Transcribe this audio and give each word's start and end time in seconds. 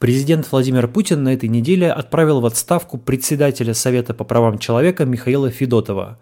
Президент 0.00 0.46
Владимир 0.52 0.86
Путин 0.86 1.24
на 1.24 1.34
этой 1.34 1.48
неделе 1.48 1.90
отправил 1.90 2.40
в 2.40 2.46
отставку 2.46 2.98
председателя 2.98 3.74
Совета 3.74 4.14
по 4.14 4.22
правам 4.22 4.58
человека 4.58 5.04
Михаила 5.04 5.50
Федотова. 5.50 6.20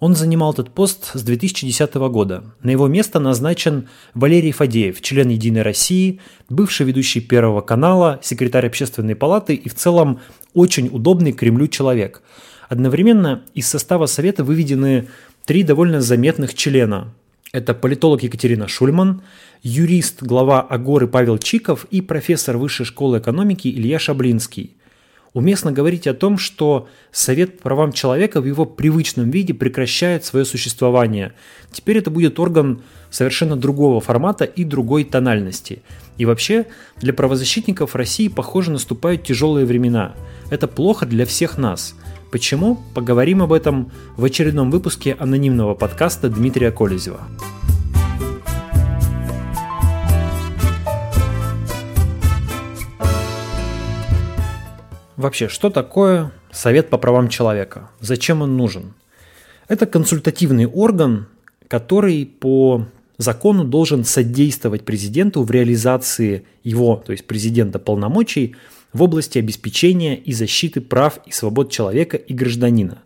Он 0.00 0.14
занимал 0.14 0.52
этот 0.52 0.70
пост 0.74 1.12
с 1.14 1.22
2010 1.22 1.94
года. 1.94 2.44
На 2.62 2.68
его 2.68 2.88
место 2.88 3.18
назначен 3.18 3.88
Валерий 4.12 4.52
Фадеев, 4.52 5.00
член 5.00 5.30
«Единой 5.30 5.62
России», 5.62 6.20
бывший 6.50 6.84
ведущий 6.84 7.22
Первого 7.22 7.62
канала, 7.62 8.20
секретарь 8.22 8.66
Общественной 8.66 9.16
палаты 9.16 9.54
и 9.54 9.70
в 9.70 9.74
целом 9.74 10.20
очень 10.52 10.88
удобный 10.92 11.32
Кремлю 11.32 11.68
человек. 11.68 12.20
Одновременно 12.68 13.44
из 13.54 13.66
состава 13.66 14.04
Совета 14.04 14.44
выведены 14.44 15.08
три 15.46 15.62
довольно 15.62 16.02
заметных 16.02 16.52
члена. 16.52 17.14
Это 17.52 17.72
политолог 17.72 18.22
Екатерина 18.22 18.68
Шульман, 18.68 19.22
юрист, 19.62 20.22
глава 20.22 20.62
Агоры 20.62 21.06
Павел 21.06 21.38
Чиков 21.38 21.86
и 21.90 22.00
профессор 22.00 22.56
Высшей 22.56 22.86
школы 22.86 23.18
экономики 23.18 23.68
Илья 23.68 23.98
Шаблинский. 23.98 24.76
Уместно 25.32 25.70
говорить 25.70 26.08
о 26.08 26.14
том, 26.14 26.38
что 26.38 26.88
Совет 27.12 27.58
по 27.58 27.64
правам 27.64 27.92
человека 27.92 28.40
в 28.40 28.46
его 28.46 28.64
привычном 28.64 29.30
виде 29.30 29.54
прекращает 29.54 30.24
свое 30.24 30.44
существование. 30.44 31.34
Теперь 31.70 31.98
это 31.98 32.10
будет 32.10 32.40
орган 32.40 32.82
совершенно 33.10 33.54
другого 33.54 34.00
формата 34.00 34.44
и 34.44 34.64
другой 34.64 35.04
тональности. 35.04 35.82
И 36.18 36.24
вообще, 36.24 36.66
для 36.96 37.12
правозащитников 37.12 37.94
России, 37.94 38.26
похоже, 38.26 38.72
наступают 38.72 39.22
тяжелые 39.22 39.66
времена. 39.66 40.14
Это 40.50 40.66
плохо 40.66 41.06
для 41.06 41.26
всех 41.26 41.58
нас. 41.58 41.94
Почему? 42.32 42.80
Поговорим 42.94 43.40
об 43.42 43.52
этом 43.52 43.92
в 44.16 44.24
очередном 44.24 44.70
выпуске 44.72 45.16
анонимного 45.18 45.74
подкаста 45.74 46.28
Дмитрия 46.28 46.72
Колезева. 46.72 47.20
Вообще, 55.20 55.48
что 55.48 55.68
такое 55.68 56.32
Совет 56.50 56.88
по 56.88 56.96
правам 56.96 57.28
человека? 57.28 57.90
Зачем 58.00 58.40
он 58.40 58.56
нужен? 58.56 58.94
Это 59.68 59.84
консультативный 59.84 60.64
орган, 60.64 61.26
который 61.68 62.24
по 62.24 62.86
закону 63.18 63.64
должен 63.64 64.04
содействовать 64.04 64.86
президенту 64.86 65.42
в 65.42 65.50
реализации 65.50 66.46
его, 66.64 66.96
то 67.04 67.12
есть 67.12 67.26
президента, 67.26 67.78
полномочий 67.78 68.56
в 68.94 69.02
области 69.02 69.38
обеспечения 69.38 70.16
и 70.16 70.32
защиты 70.32 70.80
прав 70.80 71.18
и 71.26 71.32
свобод 71.32 71.70
человека 71.70 72.16
и 72.16 72.32
гражданина. 72.32 73.02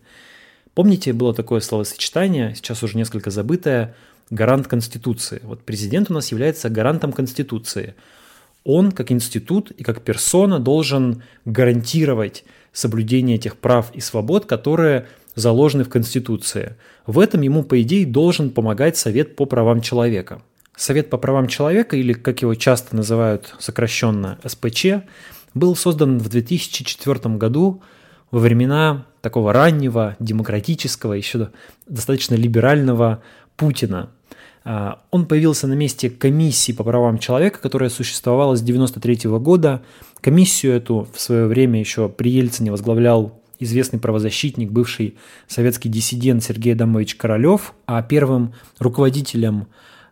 Помните, 0.74 1.12
было 1.12 1.34
такое 1.34 1.58
словосочетание, 1.58 2.54
сейчас 2.54 2.84
уже 2.84 2.96
несколько 2.96 3.32
забытое, 3.32 3.96
гарант 4.30 4.68
Конституции. 4.68 5.40
Вот 5.42 5.64
президент 5.64 6.12
у 6.12 6.14
нас 6.14 6.30
является 6.30 6.68
гарантом 6.68 7.12
Конституции– 7.12 7.96
он 8.64 8.92
как 8.92 9.12
институт 9.12 9.70
и 9.70 9.84
как 9.84 10.00
персона 10.02 10.58
должен 10.58 11.22
гарантировать 11.44 12.44
соблюдение 12.72 13.36
этих 13.36 13.56
прав 13.56 13.90
и 13.94 14.00
свобод, 14.00 14.46
которые 14.46 15.06
заложены 15.34 15.84
в 15.84 15.88
Конституции. 15.88 16.76
В 17.06 17.18
этом 17.18 17.42
ему, 17.42 17.62
по 17.62 17.80
идее, 17.82 18.06
должен 18.06 18.50
помогать 18.50 18.96
Совет 18.96 19.36
по 19.36 19.44
правам 19.44 19.80
человека. 19.80 20.42
Совет 20.76 21.10
по 21.10 21.18
правам 21.18 21.46
человека, 21.46 21.96
или 21.96 22.12
как 22.14 22.42
его 22.42 22.54
часто 22.54 22.96
называют 22.96 23.54
сокращенно 23.58 24.38
СПЧ, 24.44 24.86
был 25.52 25.76
создан 25.76 26.18
в 26.18 26.28
2004 26.28 27.36
году 27.36 27.82
во 28.30 28.40
времена 28.40 29.06
такого 29.20 29.52
раннего, 29.52 30.16
демократического, 30.18 31.12
еще 31.12 31.50
достаточно 31.86 32.34
либерального 32.34 33.22
Путина– 33.56 34.10
он 34.64 35.26
появился 35.26 35.66
на 35.66 35.74
месте 35.74 36.08
комиссии 36.08 36.72
по 36.72 36.84
правам 36.84 37.18
человека, 37.18 37.60
которая 37.60 37.90
существовала 37.90 38.56
с 38.56 38.62
1993 38.62 39.30
года. 39.38 39.82
Комиссию 40.20 40.72
эту 40.72 41.06
в 41.12 41.20
свое 41.20 41.46
время 41.46 41.78
еще 41.80 42.08
при 42.08 42.30
Ельцине 42.30 42.70
возглавлял 42.70 43.42
известный 43.58 43.98
правозащитник, 43.98 44.70
бывший 44.70 45.16
советский 45.48 45.88
диссидент 45.88 46.42
Сергей 46.42 46.74
Адамович 46.74 47.16
Королев, 47.16 47.74
а 47.86 48.02
первым 48.02 48.54
руководителем 48.78 49.66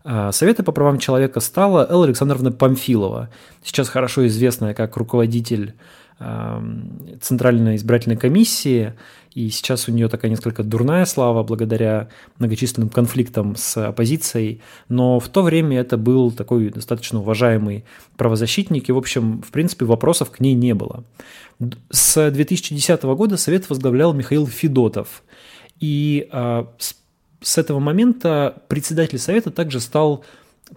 а, 0.04 0.32
Совета 0.32 0.62
по 0.62 0.72
правам 0.72 0.98
человека 0.98 1.40
стала 1.40 1.86
Элла 1.88 2.06
Александровна 2.06 2.52
Памфилова, 2.52 3.30
сейчас 3.62 3.88
хорошо 3.88 4.26
известная 4.26 4.74
как 4.74 4.96
руководитель 4.96 5.74
Центральной 7.20 7.76
избирательной 7.76 8.16
комиссии, 8.16 8.94
и 9.34 9.48
сейчас 9.48 9.88
у 9.88 9.92
нее 9.92 10.08
такая 10.08 10.30
несколько 10.30 10.62
дурная 10.62 11.06
слава 11.06 11.42
благодаря 11.42 12.08
многочисленным 12.38 12.90
конфликтам 12.90 13.56
с 13.56 13.88
оппозицией, 13.88 14.60
но 14.88 15.18
в 15.18 15.28
то 15.28 15.42
время 15.42 15.80
это 15.80 15.96
был 15.96 16.30
такой 16.30 16.68
достаточно 16.68 17.20
уважаемый 17.20 17.84
правозащитник, 18.16 18.88
и, 18.88 18.92
в 18.92 18.98
общем, 18.98 19.42
в 19.42 19.50
принципе, 19.50 19.84
вопросов 19.84 20.30
к 20.30 20.40
ней 20.40 20.54
не 20.54 20.74
было. 20.74 21.04
С 21.90 22.30
2010 22.30 23.02
года 23.02 23.36
Совет 23.36 23.70
возглавлял 23.70 24.12
Михаил 24.12 24.46
Федотов, 24.46 25.22
и 25.80 26.28
с, 26.30 26.94
с 27.40 27.58
этого 27.58 27.80
момента 27.80 28.62
председатель 28.68 29.18
Совета 29.18 29.50
также 29.50 29.80
стал 29.80 30.24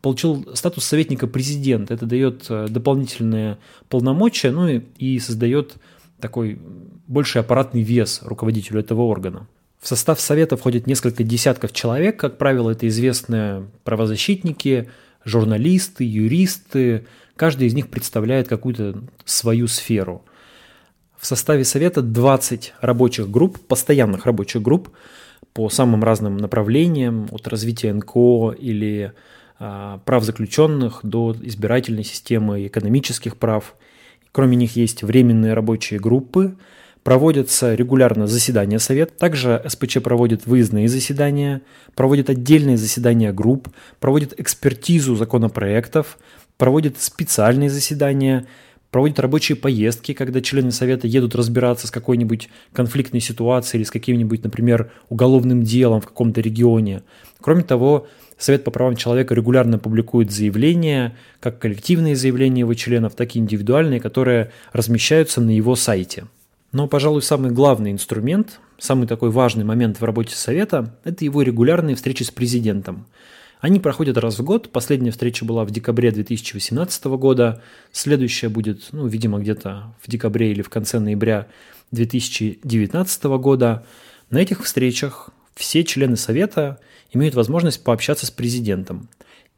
получил 0.01 0.47
статус 0.53 0.85
советника 0.85 1.27
президента. 1.27 1.93
Это 1.93 2.05
дает 2.05 2.45
э, 2.49 2.67
дополнительные 2.69 3.57
полномочия, 3.89 4.51
ну 4.51 4.67
и, 4.67 4.81
и 4.97 5.19
создает 5.19 5.75
такой 6.19 6.59
больший 7.07 7.41
аппаратный 7.41 7.81
вес 7.81 8.21
руководителю 8.23 8.79
этого 8.79 9.01
органа. 9.03 9.47
В 9.79 9.87
состав 9.87 10.19
совета 10.19 10.57
входит 10.57 10.87
несколько 10.87 11.23
десятков 11.23 11.71
человек, 11.71 12.19
как 12.19 12.37
правило, 12.37 12.71
это 12.71 12.87
известные 12.87 13.67
правозащитники, 13.83 14.89
журналисты, 15.23 16.03
юристы. 16.03 17.05
Каждый 17.35 17.67
из 17.67 17.73
них 17.75 17.89
представляет 17.89 18.47
какую-то 18.47 19.03
свою 19.25 19.67
сферу. 19.67 20.23
В 21.17 21.25
составе 21.27 21.63
совета 21.65 22.01
20 22.01 22.73
рабочих 22.81 23.29
групп, 23.29 23.59
постоянных 23.59 24.25
рабочих 24.25 24.61
групп 24.61 24.89
по 25.53 25.69
самым 25.69 26.03
разным 26.03 26.37
направлениям, 26.37 27.27
от 27.31 27.47
развития 27.47 27.93
НКО 27.93 28.55
или 28.57 29.13
прав 29.57 30.23
заключенных 30.23 30.99
до 31.03 31.35
избирательной 31.41 32.03
системы 32.03 32.67
экономических 32.67 33.37
прав. 33.37 33.75
Кроме 34.31 34.55
них 34.57 34.75
есть 34.75 35.03
временные 35.03 35.53
рабочие 35.53 35.99
группы, 35.99 36.57
проводятся 37.03 37.75
регулярно 37.75 38.25
заседания 38.25 38.79
Совета, 38.79 39.13
также 39.13 39.61
СПЧ 39.65 39.99
проводит 40.01 40.47
выездные 40.47 40.89
заседания, 40.89 41.61
проводит 41.93 42.29
отдельные 42.29 42.77
заседания 42.77 43.31
групп, 43.31 43.69
проводит 43.99 44.37
экспертизу 44.39 45.15
законопроектов, 45.15 46.17
проводит 46.57 46.99
специальные 46.99 47.69
заседания, 47.69 48.47
проводит 48.89 49.19
рабочие 49.19 49.55
поездки, 49.55 50.13
когда 50.13 50.41
члены 50.41 50.71
Совета 50.71 51.05
едут 51.05 51.35
разбираться 51.35 51.85
с 51.85 51.91
какой-нибудь 51.91 52.49
конфликтной 52.73 53.21
ситуацией 53.21 53.81
или 53.81 53.87
с 53.87 53.91
каким-нибудь, 53.91 54.43
например, 54.43 54.91
уголовным 55.09 55.61
делом 55.61 56.01
в 56.01 56.07
каком-то 56.07 56.41
регионе. 56.41 57.03
Кроме 57.39 57.63
того, 57.63 58.07
Совет 58.37 58.63
по 58.63 58.71
правам 58.71 58.95
человека 58.95 59.33
регулярно 59.33 59.79
публикует 59.79 60.31
заявления, 60.31 61.15
как 61.39 61.59
коллективные 61.59 62.15
заявления 62.15 62.61
его 62.61 62.73
членов, 62.73 63.15
так 63.15 63.35
и 63.35 63.39
индивидуальные, 63.39 64.01
которые 64.01 64.51
размещаются 64.73 65.39
на 65.39 65.51
его 65.51 65.75
сайте. 65.75 66.25
Но, 66.73 66.87
пожалуй, 66.87 67.21
самый 67.21 67.51
главный 67.51 67.91
инструмент, 67.91 68.59
самый 68.77 69.07
такой 69.07 69.29
важный 69.29 69.63
момент 69.63 70.01
в 70.01 70.03
работе 70.03 70.35
Совета– 70.35 70.93
это 71.05 71.23
его 71.23 71.41
регулярные 71.41 71.95
встречи 71.95 72.23
с 72.23 72.31
президентом. 72.31 73.05
Они 73.61 73.79
проходят 73.79 74.17
раз 74.17 74.37
в 74.39 74.43
год. 74.43 74.69
Последняя 74.71 75.11
встреча 75.11 75.45
была 75.45 75.63
в 75.63 75.71
декабре 75.71 76.11
2018 76.11 77.05
года. 77.05 77.63
Следующая 77.93 78.49
будет, 78.49 78.89
ну, 78.91 79.07
видимо, 79.07 79.39
где-то 79.39 79.95
в 80.01 80.11
декабре 80.11 80.51
или 80.51 80.61
в 80.61 80.69
конце 80.69 80.99
ноября 80.99 81.47
2019 81.91 83.23
года. 83.23 83.85
На 84.29 84.39
этих 84.39 84.63
встречах 84.63 85.29
все 85.55 85.83
члены 85.83 86.17
Совета 86.17 86.79
имеют 87.15 87.35
возможность 87.35 87.83
пообщаться 87.83 88.25
с 88.25 88.31
президентом. 88.31 89.09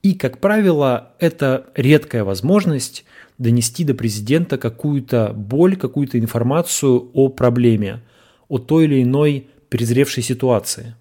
И, 0.04 0.14
как 0.14 0.40
правило, 0.40 1.14
это 1.20 1.66
редкая 1.76 2.24
возможность 2.24 3.04
донести 3.38 3.84
до 3.84 3.94
президента 3.94 4.58
какую-то 4.58 5.34
боль, 5.36 5.76
какую-то 5.76 6.20
информацию 6.20 7.10
о 7.14 7.30
проблеме, 7.30 8.02
о 8.48 8.58
той 8.58 8.86
или 8.86 9.04
иной 9.04 9.48
перезревшей 9.70 10.24
ситуации. 10.24 10.96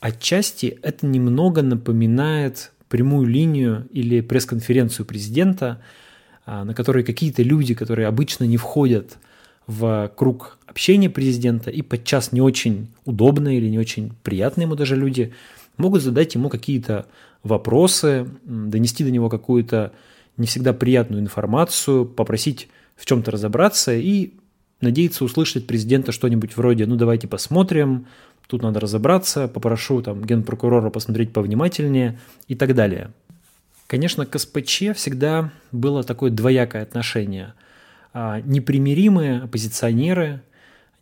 Отчасти 0.00 0.78
это 0.82 1.06
немного 1.06 1.62
напоминает 1.62 2.72
прямую 2.88 3.26
линию 3.26 3.88
или 3.90 4.20
пресс-конференцию 4.20 5.06
президента, 5.06 5.82
а, 6.44 6.64
на 6.64 6.74
которой 6.74 7.02
какие-то 7.02 7.42
люди, 7.42 7.74
которые 7.74 8.06
обычно 8.06 8.44
не 8.44 8.56
входят 8.56 9.16
в 9.66 10.12
круг 10.14 10.58
общения 10.66 11.10
президента 11.10 11.70
и 11.70 11.82
подчас 11.82 12.30
не 12.30 12.40
очень 12.40 12.88
удобные 13.04 13.58
или 13.58 13.68
не 13.68 13.78
очень 13.78 14.12
приятные 14.22 14.66
ему 14.66 14.76
даже 14.76 14.94
люди, 14.94 15.32
могут 15.76 16.02
задать 16.02 16.34
ему 16.34 16.48
какие-то 16.48 17.06
вопросы, 17.42 18.28
донести 18.44 19.04
до 19.04 19.10
него 19.10 19.28
какую-то 19.28 19.92
не 20.36 20.46
всегда 20.46 20.72
приятную 20.72 21.22
информацию, 21.22 22.04
попросить 22.04 22.68
в 22.96 23.06
чем-то 23.06 23.30
разобраться 23.30 23.94
и 23.94 24.32
надеяться 24.80 25.24
услышать 25.24 25.62
от 25.62 25.66
президента 25.66 26.12
что-нибудь 26.12 26.56
вроде 26.56 26.86
«ну 26.86 26.96
давайте 26.96 27.28
посмотрим», 27.28 28.06
«тут 28.46 28.62
надо 28.62 28.80
разобраться», 28.80 29.48
«попрошу 29.48 30.02
там 30.02 30.24
генпрокурора 30.24 30.90
посмотреть 30.90 31.32
повнимательнее» 31.32 32.18
и 32.48 32.54
так 32.54 32.74
далее. 32.74 33.10
Конечно, 33.86 34.26
к 34.26 34.38
СПЧ 34.38 34.94
всегда 34.94 35.52
было 35.72 36.02
такое 36.02 36.30
двоякое 36.30 36.82
отношение– 36.82 37.54
а, 38.18 38.40
непримиримые 38.40 39.42
оппозиционеры, 39.42 40.40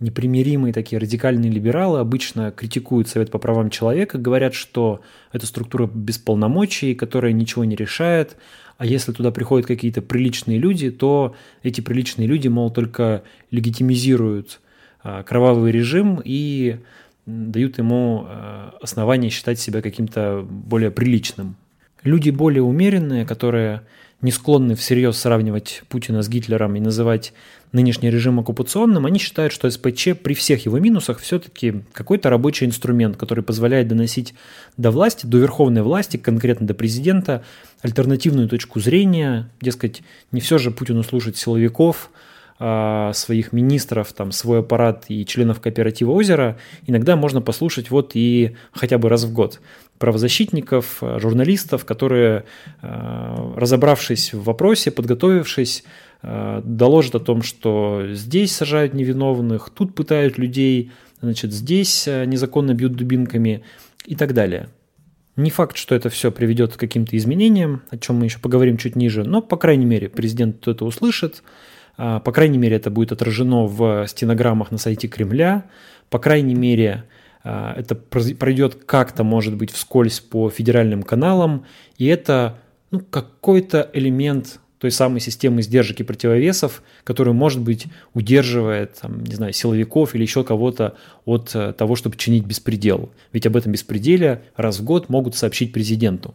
непримиримые 0.01 0.73
такие 0.73 0.99
радикальные 0.99 1.51
либералы 1.51 2.01
обычно 2.01 2.51
критикуют 2.51 3.09
Совет 3.09 3.31
по 3.31 3.39
правам 3.39 3.71
человека, 3.71 4.19
говорят, 4.19 4.55
что 4.55 5.01
это 5.33 5.47
структура 5.47 5.87
без 5.87 6.19
полномочий, 6.19 6.95
которая 6.95 7.33
ничего 7.33 7.65
не 7.65 7.77
решает, 7.77 8.37
а 8.77 8.87
если 8.87 9.13
туда 9.13 9.31
приходят 9.31 9.67
какие-то 9.67 10.03
приличные 10.03 10.59
люди, 10.59 10.91
то 10.91 11.35
эти 11.63 11.81
приличные 11.81 12.27
люди, 12.27 12.49
мол, 12.49 12.71
только 12.71 13.23
легитимизируют 13.51 14.61
а, 15.03 15.23
кровавый 15.23 15.71
режим 15.71 16.21
и 16.25 16.79
дают 17.27 17.79
ему 17.79 18.27
а, 18.27 18.77
основания 18.83 19.31
считать 19.31 19.61
себя 19.61 19.81
каким-то 19.81 20.45
более 20.49 20.91
приличным. 20.91 21.57
Люди 22.03 22.31
более 22.31 22.63
умеренные, 22.63 23.25
которые 23.25 23.83
не 24.25 24.31
склонны 24.31 24.75
всерьез 24.75 25.19
сравнивать 25.19 25.83
Путина 25.91 26.23
с 26.23 26.31
Гитлером 26.31 26.75
и 26.77 26.81
называть 26.81 27.35
нынешний 27.73 28.09
режим 28.09 28.41
оккупационным, 28.41 29.05
они 29.05 29.19
считают, 29.19 29.53
что 29.53 29.69
СПЧ 29.69 30.17
при 30.23 30.33
всех 30.33 30.65
его 30.65 30.79
минусах 30.79 31.19
все-таки 31.19 31.83
какой-то 31.93 32.31
рабочий 32.31 32.65
инструмент, 32.65 33.19
который 33.19 33.45
позволяет 33.45 33.87
доносить 33.87 34.33
до 34.79 34.91
власти, 34.91 35.27
до 35.27 35.37
верховной 35.37 35.83
власти, 35.83 36.17
конкретно 36.17 36.67
до 36.67 36.73
президента, 36.73 37.45
альтернативную 37.83 38.49
точку 38.49 38.81
зрения, 38.81 39.51
дескать, 39.61 40.01
не 40.33 40.41
все 40.41 40.57
же 40.57 40.71
Путину 40.71 41.03
слушать 41.03 41.37
силовиков, 41.37 42.11
а, 42.59 43.13
своих 43.13 43.53
министров, 43.53 44.15
там, 44.15 44.33
свой 44.33 44.61
аппарат 44.61 45.05
и 45.09 45.27
членов 45.27 45.61
кооператива 45.61 46.13
«Озеро», 46.13 46.57
иногда 46.87 47.15
можно 47.15 47.43
послушать 47.43 47.91
вот 47.91 48.13
и 48.15 48.57
хотя 48.73 48.97
бы 48.97 49.11
раз 49.11 49.25
в 49.25 49.35
год 49.35 49.61
правозащитников, 49.99 50.99
журналистов, 51.01 51.85
которые, 51.85 52.45
а, 52.83 53.55
разобравшись 53.57 54.35
в 54.35 54.43
вопросе, 54.43 54.91
подготовившись, 54.91 55.85
а, 56.23 56.61
доложат 56.65 57.15
о 57.15 57.21
том, 57.21 57.43
что 57.43 58.07
здесь 58.11 58.53
сажают 58.53 58.95
невиновных, 58.95 59.71
тут 59.71 59.95
пытают 59.95 60.39
людей, 60.39 60.91
значит, 61.21 61.53
здесь 61.53 62.07
незаконно 62.07 62.75
бьют 62.75 62.95
дубинками 62.95 63.63
и 64.07 64.17
так 64.17 64.35
далее. 64.35 64.69
Не 65.37 65.51
факт, 65.51 65.77
что 65.77 65.95
это 65.95 66.11
все 66.11 66.31
приведет 66.31 66.77
к 66.77 66.81
каким-то 66.81 67.17
изменениям, 67.17 67.83
о 67.91 67.99
чем 67.99 68.17
мы 68.17 68.27
еще 68.27 68.39
поговорим 68.39 68.77
чуть 68.77 68.95
ниже, 68.95 69.25
но, 69.25 69.43
по 69.43 69.57
крайней 69.57 69.87
мере, 69.87 70.09
президент 70.09 70.69
это 70.69 70.85
услышит, 70.85 71.43
а, 71.97 72.21
по 72.21 72.33
крайней 72.33 72.59
мере, 72.59 72.77
это 72.77 72.91
будет 72.91 73.13
отражено 73.13 73.67
в 73.67 74.07
стенограммах 74.09 74.71
на 74.71 74.79
сайте 74.79 75.09
Кремля. 75.09 75.65
По 76.11 76.19
крайней 76.19 76.55
мере, 76.55 77.05
это 77.45 77.95
пройдет 77.95 78.85
как-то, 78.87 79.23
может 79.23 79.55
быть, 79.57 79.71
вскользь 79.71 80.21
по 80.21 80.49
федеральным 80.49 81.03
каналам. 81.03 81.67
И 81.99 82.07
это 82.07 82.59
ну, 82.91 83.01
какой-то 83.01 83.91
элемент 83.93 84.61
той 84.79 84.91
самой 84.91 85.21
системы 85.21 85.63
сдержек 85.63 86.01
и 86.01 86.03
противовесов, 86.03 86.83
который, 87.05 87.33
может 87.33 87.61
быть, 87.61 87.87
удерживает, 88.13 88.97
там, 89.01 89.25
не 89.25 89.35
знаю, 89.35 89.53
силовиков 89.53 90.15
или 90.15 90.23
еще 90.23 90.45
кого-то 90.45 90.95
от 91.25 91.55
э, 91.55 91.73
того, 91.73 91.97
чтобы 91.97 92.17
чинить 92.17 92.45
беспредел. 92.45 93.11
Ведь 93.33 93.47
об 93.47 93.57
этом 93.57 93.73
беспределе 93.73 94.43
раз 94.57 94.81
в 94.81 94.85
год 94.85 95.09
могут 95.09 95.37
сообщить 95.37 95.73
президенту. 95.73 96.35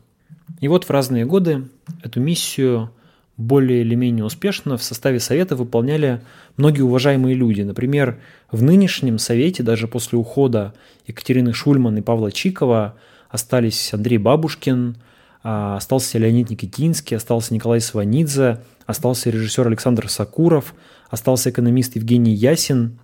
И 0.61 0.67
вот 0.67 0.85
в 0.85 0.89
разные 0.89 1.25
годы 1.25 1.67
эту 2.01 2.19
миссию 2.19 2.91
более 3.39 3.81
или 3.81 3.95
менее 3.95 4.25
успешно 4.25 4.77
в 4.77 4.83
составе 4.83 5.21
Совета 5.21 5.55
выполняли 5.55 6.21
многие 6.57 6.81
уважаемые 6.81 7.35
люди. 7.35 7.61
Например, 7.61 8.19
в 8.51 8.61
нынешнем 8.61 9.17
Совете, 9.17 9.63
даже 9.63 9.87
после 9.87 10.19
ухода 10.19 10.73
Екатерины 11.07 11.53
Шульман 11.53 11.97
и 11.97 12.01
Павла 12.01 12.33
Чикова, 12.33 12.95
остались 13.29 13.93
Андрей 13.93 14.17
Бабушкин, 14.17 14.97
а, 15.41 15.77
остался 15.77 16.17
Леонид 16.17 16.49
Никитинский, 16.49 17.15
остался 17.15 17.53
Николай 17.53 17.79
Сванидзе, 17.79 18.59
остался 18.85 19.29
режиссер 19.29 19.65
Александр 19.67 20.09
Сакуров, 20.09 20.75
остался 21.09 21.49
экономист 21.49 21.95
Евгений 21.95 22.33
Ясин. 22.33 22.99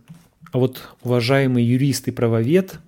А 0.51 0.57
вот 0.57 0.81
уважаемый 1.01 1.63
юрист 1.63 2.09
и 2.09 2.11
правовед, 2.11 2.79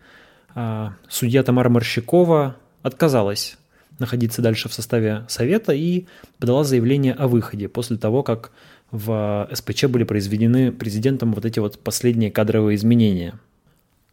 а, 0.53 0.95
судья 1.07 1.43
Тамара 1.43 1.69
Морщакова 1.69 2.57
отказалась 2.83 3.56
находиться 3.99 4.41
дальше 4.41 4.69
в 4.69 4.73
составе 4.73 5.25
Совета 5.27 5.73
и 5.73 6.05
подала 6.39 6.63
заявление 6.63 7.13
о 7.13 7.27
выходе 7.27 7.67
после 7.67 7.97
того, 7.97 8.23
как 8.23 8.51
в 8.91 9.49
СПЧ 9.53 9.85
были 9.85 10.03
произведены 10.03 10.71
президентом 10.71 11.33
вот 11.33 11.45
эти 11.45 11.59
вот 11.59 11.79
последние 11.79 12.31
кадровые 12.31 12.75
изменения. 12.75 13.39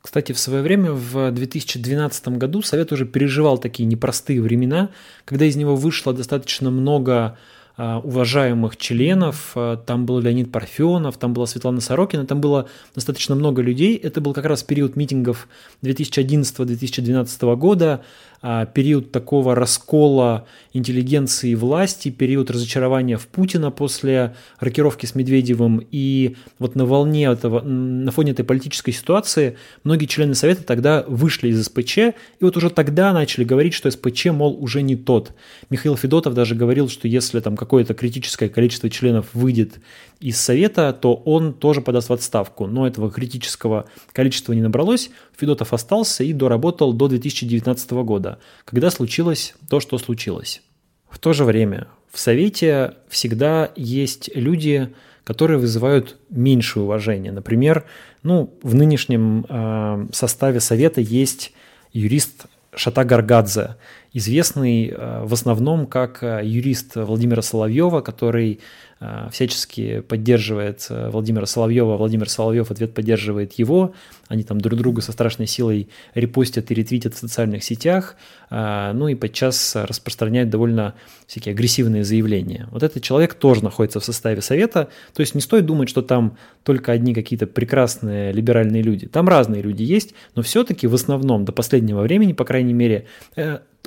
Кстати, 0.04 0.32
в 0.32 0.38
свое 0.38 0.62
время, 0.62 0.92
в 0.92 1.30
2012 1.30 2.28
году, 2.28 2.60
Совет 2.60 2.92
уже 2.92 3.06
переживал 3.06 3.56
такие 3.56 3.86
непростые 3.86 4.42
времена, 4.42 4.90
когда 5.24 5.46
из 5.46 5.56
него 5.56 5.76
вышло 5.76 6.12
достаточно 6.12 6.70
много 6.70 7.38
а, 7.76 7.98
уважаемых 7.98 8.76
членов. 8.76 9.52
А, 9.56 9.76
там 9.76 10.06
был 10.06 10.20
Леонид 10.20 10.52
Парфенов, 10.52 11.16
там 11.16 11.32
была 11.32 11.46
Светлана 11.46 11.80
Сорокина, 11.80 12.26
там 12.26 12.40
было 12.40 12.68
достаточно 12.94 13.34
много 13.34 13.62
людей. 13.62 13.96
Это 13.96 14.20
был 14.20 14.34
как 14.34 14.44
раз 14.44 14.62
период 14.62 14.94
митингов 14.94 15.48
2011-2012 15.82 17.56
года. 17.56 18.04
А, 18.46 18.66
период 18.66 19.10
такого 19.10 19.54
раскола 19.54 20.46
интеллигенции 20.74 21.52
и 21.52 21.54
власти, 21.54 22.10
период 22.10 22.50
разочарования 22.50 23.16
в 23.16 23.26
Путина 23.26 23.70
после 23.70 24.34
рокировки 24.60 25.06
с 25.06 25.14
Медведевым. 25.14 25.80
И 25.90 26.36
вот 26.58 26.74
на 26.74 26.84
волне 26.84 27.24
этого, 27.24 27.62
на 27.62 28.10
фоне 28.12 28.32
этой 28.32 28.44
политической 28.44 28.92
ситуации 28.92 29.56
многие 29.82 30.04
члены 30.04 30.34
Совета 30.34 30.62
тогда 30.62 31.06
вышли 31.08 31.48
из 31.48 31.64
СПЧ, 31.64 31.96
и 31.98 32.14
вот 32.42 32.58
уже 32.58 32.68
тогда 32.68 33.14
начали 33.14 33.44
говорить, 33.44 33.72
что 33.72 33.90
СПЧ, 33.90 34.26
мол, 34.26 34.62
уже 34.62 34.82
не 34.82 34.94
тот. 34.94 35.32
Михаил 35.70 35.96
Федотов 35.96 36.34
даже 36.34 36.54
говорил, 36.54 36.90
что 36.90 37.08
если 37.08 37.40
там 37.40 37.56
какое-то 37.56 37.94
критическое 37.94 38.50
количество 38.50 38.90
членов 38.90 39.28
выйдет 39.32 39.80
из 40.20 40.38
Совета, 40.38 40.92
то 40.92 41.14
он 41.14 41.54
тоже 41.54 41.80
подаст 41.80 42.10
в 42.10 42.12
отставку. 42.12 42.66
Но 42.66 42.86
этого 42.86 43.10
критического 43.10 43.86
количества 44.12 44.52
не 44.52 44.60
набралось. 44.60 45.08
Федотов 45.34 45.72
остался 45.72 46.24
и 46.24 46.34
доработал 46.34 46.92
до 46.92 47.08
2019 47.08 47.90
года 47.92 48.33
когда 48.64 48.90
случилось 48.90 49.54
то, 49.68 49.80
что 49.80 49.98
случилось. 49.98 50.62
В 51.08 51.18
то 51.18 51.32
же 51.32 51.44
время 51.44 51.88
в 52.10 52.18
Совете 52.18 52.94
всегда 53.08 53.70
есть 53.76 54.30
люди, 54.34 54.92
которые 55.24 55.58
вызывают 55.58 56.16
меньшее 56.30 56.84
уважение. 56.84 57.32
Например, 57.32 57.84
ну, 58.22 58.54
в 58.62 58.74
нынешнем 58.74 59.46
э, 59.48 60.06
составе 60.12 60.60
Совета 60.60 61.00
есть 61.00 61.52
юрист 61.92 62.46
Шата 62.74 63.04
Гаргадзе, 63.04 63.76
известный 64.14 64.88
э, 64.88 65.24
в 65.24 65.32
основном 65.34 65.86
как 65.86 66.22
э, 66.22 66.40
юрист 66.44 66.96
Владимира 66.96 67.42
Соловьева, 67.42 68.00
который 68.00 68.60
Э, 69.00 69.28
всячески 69.30 70.00
поддерживает 70.00 70.86
Владимира 70.88 71.46
Соловьева, 71.46 71.96
Владимир 71.96 72.28
Соловьев 72.28 72.70
ответ 72.70 72.94
поддерживает 72.94 73.52
его, 73.54 73.92
они 74.28 74.44
там 74.44 74.60
друг 74.60 74.78
друга 74.78 75.02
со 75.02 75.12
страшной 75.12 75.46
силой 75.46 75.88
репостят 76.14 76.70
и 76.70 76.74
ретвитят 76.74 77.14
в 77.14 77.18
социальных 77.18 77.64
сетях, 77.64 78.16
ну 78.50 79.08
и 79.08 79.14
подчас 79.14 79.76
распространяют 79.76 80.48
довольно 80.48 80.94
всякие 81.26 81.52
агрессивные 81.52 82.04
заявления. 82.04 82.68
Вот 82.70 82.82
этот 82.82 83.02
человек 83.02 83.34
тоже 83.34 83.62
находится 83.62 84.00
в 84.00 84.04
составе 84.04 84.40
совета, 84.40 84.88
то 85.12 85.20
есть 85.20 85.34
не 85.34 85.40
стоит 85.40 85.66
думать, 85.66 85.88
что 85.88 86.02
там 86.02 86.38
только 86.62 86.92
одни 86.92 87.14
какие-то 87.14 87.46
прекрасные 87.46 88.32
либеральные 88.32 88.82
люди. 88.82 89.06
Там 89.06 89.28
разные 89.28 89.60
люди 89.60 89.82
есть, 89.82 90.14
но 90.34 90.42
все-таки 90.42 90.86
в 90.86 90.94
основном 90.94 91.44
до 91.44 91.52
последнего 91.52 92.00
времени, 92.00 92.32
по 92.32 92.44
крайней 92.44 92.74
мере, 92.74 93.06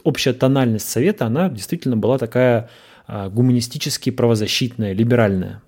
общая 0.03 0.33
тональность 0.33 0.89
совета, 0.89 1.25
она 1.25 1.49
действительно 1.49 1.97
была 1.97 2.17
такая 2.17 2.69
а, 3.07 3.29
гуманистически 3.29 4.09
правозащитная, 4.09 4.93
либеральная. 4.93 5.61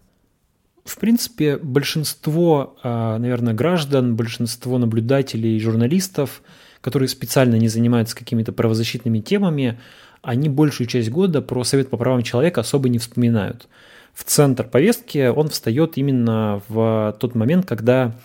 В 0.85 0.97
принципе, 0.97 1.57
большинство, 1.57 2.77
а, 2.83 3.17
наверное, 3.17 3.53
граждан, 3.53 4.15
большинство 4.15 4.77
наблюдателей 4.77 5.55
и 5.55 5.59
журналистов, 5.59 6.41
которые 6.81 7.09
специально 7.09 7.55
не 7.55 7.67
занимаются 7.67 8.15
какими-то 8.15 8.51
правозащитными 8.51 9.19
темами, 9.19 9.79
они 10.21 10.49
большую 10.49 10.87
часть 10.87 11.09
года 11.09 11.41
про 11.41 11.63
Совет 11.63 11.89
по 11.89 11.97
правам 11.97 12.23
человека 12.23 12.61
особо 12.61 12.89
не 12.89 12.97
вспоминают. 12.97 13.67
В 14.13 14.23
центр 14.23 14.67
повестки 14.67 15.27
он 15.27 15.49
встает 15.49 15.97
именно 15.97 16.61
в 16.67 17.15
тот 17.19 17.35
момент, 17.35 17.65
когда 17.65 18.17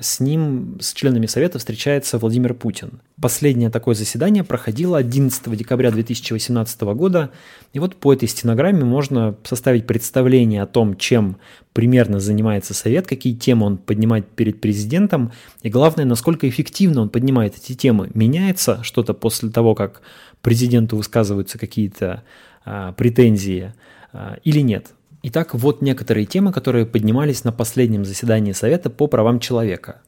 с 0.00 0.20
ним, 0.20 0.78
с 0.80 0.92
членами 0.92 1.26
Совета 1.26 1.58
встречается 1.58 2.18
Владимир 2.18 2.54
Путин. 2.54 3.00
Последнее 3.20 3.68
такое 3.68 3.96
заседание 3.96 4.44
проходило 4.44 4.96
11 4.96 5.56
декабря 5.56 5.90
2018 5.90 6.80
года, 6.82 7.30
и 7.72 7.80
вот 7.80 7.96
по 7.96 8.12
этой 8.12 8.28
стенограмме 8.28 8.84
можно 8.84 9.36
составить 9.42 9.86
представление 9.86 10.62
о 10.62 10.66
том, 10.66 10.96
чем 10.96 11.36
примерно 11.72 12.20
занимается 12.20 12.74
Совет, 12.74 13.06
какие 13.08 13.34
темы 13.34 13.66
он 13.66 13.76
поднимает 13.76 14.28
перед 14.28 14.60
президентом, 14.60 15.32
и 15.62 15.68
главное, 15.68 16.04
насколько 16.04 16.48
эффективно 16.48 17.02
он 17.02 17.08
поднимает 17.08 17.56
эти 17.56 17.74
темы. 17.74 18.08
Меняется 18.14 18.84
что-то 18.84 19.14
после 19.14 19.50
того, 19.50 19.74
как 19.74 20.02
президенту 20.42 20.96
высказываются 20.96 21.58
какие-то 21.58 22.22
а, 22.64 22.92
претензии 22.92 23.72
а, 24.12 24.36
или 24.44 24.60
нет. 24.60 24.92
Итак, 25.24 25.54
вот 25.54 25.82
некоторые 25.82 26.26
темы, 26.26 26.50
которые 26.50 26.84
поднимались 26.84 27.44
на 27.44 27.52
последнем 27.52 28.04
заседании 28.04 28.50
Совета 28.50 28.90
по 28.90 29.06
правам 29.06 29.38
человека. 29.38 30.02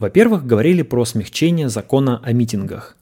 Во-первых, 0.00 0.46
говорили 0.46 0.82
про 0.82 1.04
смягчение 1.04 1.68
закона 1.68 2.20
о 2.24 2.32
митингах. 2.32 2.96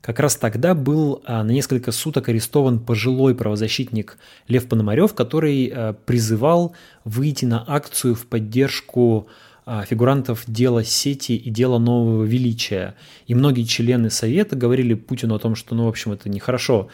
как 0.00 0.18
раз 0.18 0.34
тогда 0.34 0.74
был 0.74 1.22
а, 1.24 1.44
на 1.44 1.52
несколько 1.52 1.92
суток 1.92 2.28
арестован 2.28 2.80
пожилой 2.80 3.36
правозащитник 3.36 4.18
Лев 4.48 4.68
Пономарев, 4.68 5.14
который 5.14 5.66
а, 5.72 5.92
призывал 5.92 6.74
выйти 7.04 7.44
на 7.44 7.64
акцию 7.68 8.16
в 8.16 8.26
поддержку 8.26 9.28
а, 9.64 9.84
фигурантов 9.84 10.42
дела 10.48 10.82
сети 10.82 11.36
и 11.36 11.50
дела 11.50 11.78
нового 11.78 12.24
величия. 12.24 12.96
И 13.28 13.34
многие 13.36 13.62
члены 13.62 14.10
Совета 14.10 14.56
говорили 14.56 14.94
Путину 14.94 15.36
о 15.36 15.38
том, 15.38 15.54
что, 15.54 15.76
ну, 15.76 15.84
в 15.84 15.88
общем, 15.88 16.10
это 16.10 16.28
нехорошо 16.28 16.88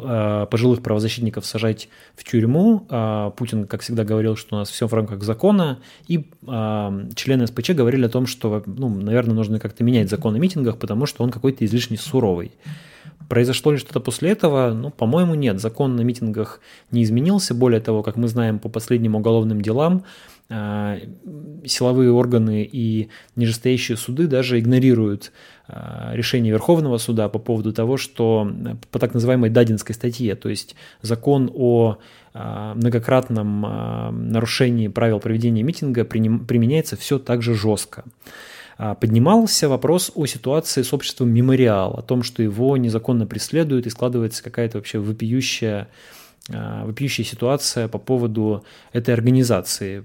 пожилых 0.00 0.82
правозащитников 0.82 1.46
сажать 1.46 1.88
в 2.14 2.24
тюрьму. 2.24 2.86
А, 2.88 3.30
Путин, 3.30 3.66
как 3.66 3.82
всегда, 3.82 4.04
говорил, 4.04 4.36
что 4.36 4.56
у 4.56 4.58
нас 4.58 4.70
все 4.70 4.86
в 4.86 4.94
рамках 4.94 5.22
закона. 5.22 5.78
И 6.08 6.26
члены 7.14 7.46
СПЧ 7.46 7.70
говорили 7.70 8.06
о 8.06 8.08
том, 8.08 8.26
что, 8.26 8.62
ну, 8.66 8.88
наверное, 8.88 9.34
нужно 9.34 9.58
как-то 9.58 9.84
менять 9.84 10.10
закон 10.10 10.34
о 10.34 10.38
митингах, 10.38 10.78
потому 10.78 11.06
что 11.06 11.22
он 11.24 11.30
какой-то 11.30 11.64
излишне 11.64 11.96
суровый. 11.96 12.52
Произошло 13.28 13.72
ли 13.72 13.78
что-то 13.78 14.00
после 14.00 14.30
этого? 14.30 14.74
Ну, 14.74 14.90
по-моему, 14.90 15.34
нет. 15.34 15.60
Закон 15.60 15.96
на 15.96 16.02
митингах 16.02 16.60
не 16.90 17.02
изменился. 17.02 17.54
Более 17.54 17.80
того, 17.80 18.02
как 18.02 18.16
мы 18.16 18.28
знаем 18.28 18.58
по 18.58 18.68
последним 18.68 19.14
уголовным 19.14 19.62
делам, 19.62 20.04
а, 20.50 20.98
силовые 21.64 22.12
органы 22.12 22.68
и 22.70 23.08
нижестоящие 23.36 23.96
суды 23.96 24.26
даже 24.26 24.58
игнорируют 24.58 25.32
а, 25.61 25.61
решение 26.12 26.52
Верховного 26.52 26.98
суда 26.98 27.28
по 27.28 27.38
поводу 27.38 27.72
того, 27.72 27.96
что 27.96 28.50
по 28.90 28.98
так 28.98 29.14
называемой 29.14 29.50
Дадинской 29.50 29.94
статье, 29.94 30.34
то 30.34 30.48
есть 30.48 30.76
закон 31.00 31.50
о 31.54 31.98
а, 32.34 32.74
многократном 32.74 34.30
нарушении 34.30 34.88
правил 34.88 35.20
проведения 35.20 35.62
митинга 35.62 36.04
применяется 36.04 36.96
все 36.96 37.18
так 37.18 37.42
же 37.42 37.54
жестко. 37.54 38.04
Поднимался 39.00 39.68
вопрос 39.68 40.10
о 40.14 40.26
ситуации 40.26 40.82
с 40.82 40.92
обществом 40.92 41.28
«Мемориал», 41.30 41.94
о 41.94 42.02
том, 42.02 42.22
что 42.22 42.42
его 42.42 42.76
незаконно 42.76 43.26
преследуют 43.26 43.86
и 43.86 43.90
складывается 43.90 44.42
какая-то 44.42 44.78
вообще 44.78 44.98
вопиющая 44.98 45.88
вопиющая 46.48 47.24
ситуация 47.24 47.86
по 47.86 47.98
поводу 47.98 48.64
этой 48.92 49.14
организации. 49.14 50.04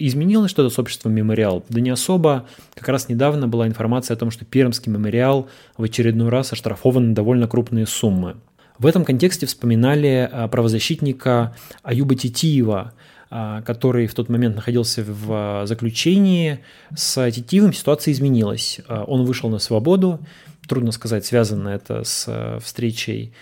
А, 0.00 0.06
изменилось 0.06 0.50
что-то 0.50 0.70
с 0.70 0.78
обществом 0.78 1.12
«Мемориал»? 1.12 1.64
Да 1.68 1.80
не 1.80 1.90
особо. 1.90 2.46
Как 2.74 2.88
раз 2.88 3.08
недавно 3.08 3.48
была 3.48 3.66
информация 3.66 4.14
о 4.14 4.18
том, 4.18 4.30
что 4.30 4.44
Пермский 4.44 4.90
«Мемориал» 4.92 5.48
в 5.76 5.82
очередной 5.82 6.28
раз 6.28 6.52
оштрафован 6.52 7.10
на 7.10 7.14
довольно 7.14 7.46
крупные 7.46 7.86
суммы. 7.86 8.36
В 8.78 8.86
этом 8.86 9.04
контексте 9.04 9.46
вспоминали 9.46 10.28
а, 10.30 10.48
правозащитника 10.48 11.54
Аюба 11.82 12.14
Титиева, 12.14 12.94
а, 13.30 13.62
который 13.62 14.06
в 14.06 14.14
тот 14.14 14.28
момент 14.28 14.56
находился 14.56 15.04
в 15.06 15.66
заключении. 15.66 16.60
С 16.96 17.30
Титиевым 17.30 17.72
ситуация 17.72 18.12
изменилась. 18.12 18.80
Он 18.88 19.24
вышел 19.24 19.50
на 19.50 19.58
свободу. 19.58 20.20
Трудно 20.70 20.92
сказать, 20.92 21.26
связано 21.26 21.68
это 21.68 22.04
с 22.04 22.60
встречей 22.62 23.32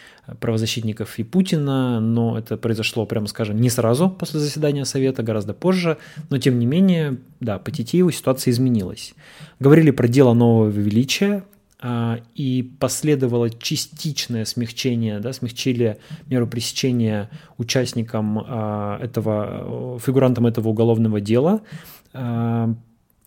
правозащитников 0.40 1.18
и 1.18 1.24
Путина, 1.24 2.00
но 2.00 2.38
это 2.38 2.56
произошло, 2.56 3.04
прямо 3.04 3.26
скажем, 3.26 3.60
не 3.60 3.68
сразу 3.68 4.08
после 4.08 4.40
заседания 4.40 4.86
Совета, 4.86 5.22
гораздо 5.22 5.52
позже, 5.52 5.98
но 6.30 6.38
тем 6.38 6.58
не 6.58 6.64
менее, 6.64 7.18
да, 7.40 7.58
по 7.58 7.70
Титиеву 7.70 8.10
ситуация 8.12 8.52
изменилась. 8.52 9.12
Говорили 9.60 9.90
про 9.90 10.08
дело 10.08 10.32
нового 10.32 10.70
величия, 10.70 11.44
а, 11.82 12.18
и 12.34 12.62
последовало 12.80 13.50
частичное 13.50 14.46
смягчение, 14.46 15.20
да, 15.20 15.34
смягчили 15.34 15.98
меру 16.28 16.46
пресечения 16.46 17.28
участникам 17.58 18.42
а, 18.42 18.98
этого, 19.02 19.98
фигурантам 19.98 20.46
этого 20.46 20.70
уголовного 20.70 21.20
дела. 21.20 21.60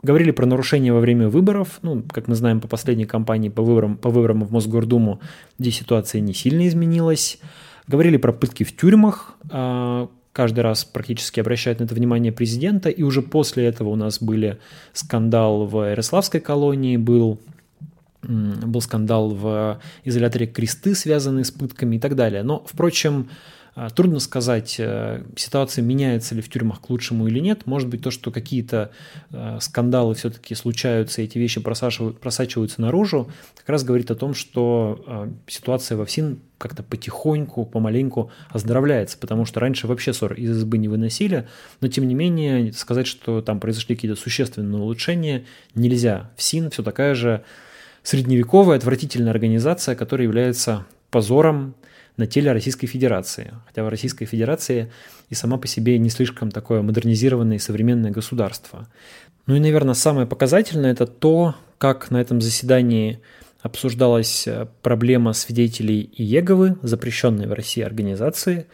Говорили 0.03 0.31
про 0.31 0.45
нарушения 0.45 0.91
во 0.91 0.99
время 0.99 1.29
выборов. 1.29 1.79
Ну, 1.83 2.03
как 2.11 2.27
мы 2.27 2.35
знаем 2.35 2.59
по 2.59 2.67
последней 2.67 3.05
кампании 3.05 3.49
по 3.49 3.61
выборам, 3.61 3.97
по 3.97 4.09
выборам 4.09 4.43
в 4.43 4.51
Мосгордуму, 4.51 5.19
здесь 5.59 5.77
ситуация 5.77 6.21
не 6.21 6.33
сильно 6.33 6.67
изменилась. 6.67 7.39
Говорили 7.87 8.17
про 8.17 8.33
пытки 8.33 8.63
в 8.63 8.75
тюрьмах. 8.75 9.35
А, 9.51 10.09
каждый 10.33 10.61
раз 10.61 10.85
практически 10.85 11.39
обращают 11.39 11.79
на 11.79 11.83
это 11.83 11.93
внимание 11.93 12.31
президента. 12.31 12.89
И 12.89 13.03
уже 13.03 13.21
после 13.21 13.65
этого 13.65 13.89
у 13.89 13.95
нас 13.95 14.21
были 14.21 14.57
скандал 14.93 15.65
в 15.65 15.89
Ярославской 15.89 16.39
колонии, 16.39 16.97
был 16.97 17.39
был 18.23 18.81
скандал 18.81 19.31
в 19.31 19.81
изоляторе 20.03 20.45
Кресты, 20.45 20.93
связанный 20.93 21.43
с 21.43 21.49
пытками 21.49 21.95
и 21.95 21.99
так 21.99 22.15
далее. 22.15 22.43
Но, 22.43 22.63
впрочем, 22.67 23.29
трудно 23.95 24.19
сказать, 24.19 24.75
э, 24.79 25.23
ситуация 25.35 25.81
меняется 25.81 26.35
ли 26.35 26.41
в 26.41 26.49
тюрьмах 26.49 26.81
к 26.81 26.89
лучшему 26.89 27.27
или 27.27 27.39
нет. 27.39 27.65
Может 27.65 27.87
быть, 27.87 28.01
то, 28.01 28.11
что 28.11 28.29
какие-то 28.31 28.91
э, 29.31 29.59
скандалы 29.61 30.13
все-таки 30.15 30.55
случаются, 30.55 31.21
эти 31.21 31.37
вещи 31.37 31.61
просачиваются 31.61 32.81
наружу, 32.81 33.31
как 33.55 33.69
раз 33.69 33.83
говорит 33.83 34.11
о 34.11 34.15
том, 34.15 34.33
что 34.33 35.03
э, 35.07 35.31
ситуация 35.47 35.97
во 35.97 36.05
ФСИН 36.05 36.39
как-то 36.57 36.83
потихоньку, 36.83 37.65
помаленьку 37.65 38.29
оздоровляется, 38.49 39.17
потому 39.17 39.45
что 39.45 39.59
раньше 39.59 39.87
вообще 39.87 40.13
ссор 40.13 40.33
из 40.33 40.51
избы 40.57 40.77
не 40.77 40.87
выносили, 40.87 41.47
но 41.79 41.87
тем 41.87 42.07
не 42.07 42.13
менее 42.13 42.73
сказать, 42.73 43.07
что 43.07 43.41
там 43.41 43.59
произошли 43.59 43.95
какие-то 43.95 44.19
существенные 44.19 44.81
улучшения, 44.81 45.45
нельзя. 45.75 46.29
ФСИН 46.37 46.69
все 46.71 46.83
такая 46.83 47.15
же 47.15 47.43
средневековая 48.03 48.77
отвратительная 48.77 49.31
организация, 49.31 49.95
которая 49.95 50.27
является 50.27 50.85
позором 51.09 51.75
на 52.17 52.27
теле 52.27 52.51
Российской 52.51 52.87
Федерации. 52.87 53.53
Хотя 53.67 53.83
в 53.83 53.89
Российской 53.89 54.25
Федерации 54.25 54.91
и 55.29 55.35
сама 55.35 55.57
по 55.57 55.67
себе 55.67 55.97
не 55.97 56.09
слишком 56.09 56.51
такое 56.51 56.81
модернизированное 56.81 57.55
и 57.55 57.59
современное 57.59 58.11
государство. 58.11 58.87
Ну 59.47 59.55
и, 59.55 59.59
наверное, 59.59 59.93
самое 59.93 60.27
показательное– 60.27 60.91
это 60.93 61.07
то, 61.07 61.55
как 61.77 62.11
на 62.11 62.21
этом 62.21 62.41
заседании 62.41 63.19
обсуждалась 63.61 64.47
э, 64.47 64.67
проблема 64.81 65.33
свидетелей 65.33 66.09
Иеговы, 66.17 66.77
запрещенной 66.81 67.47
в 67.47 67.53
России 67.53 67.81
организации. 67.81 68.67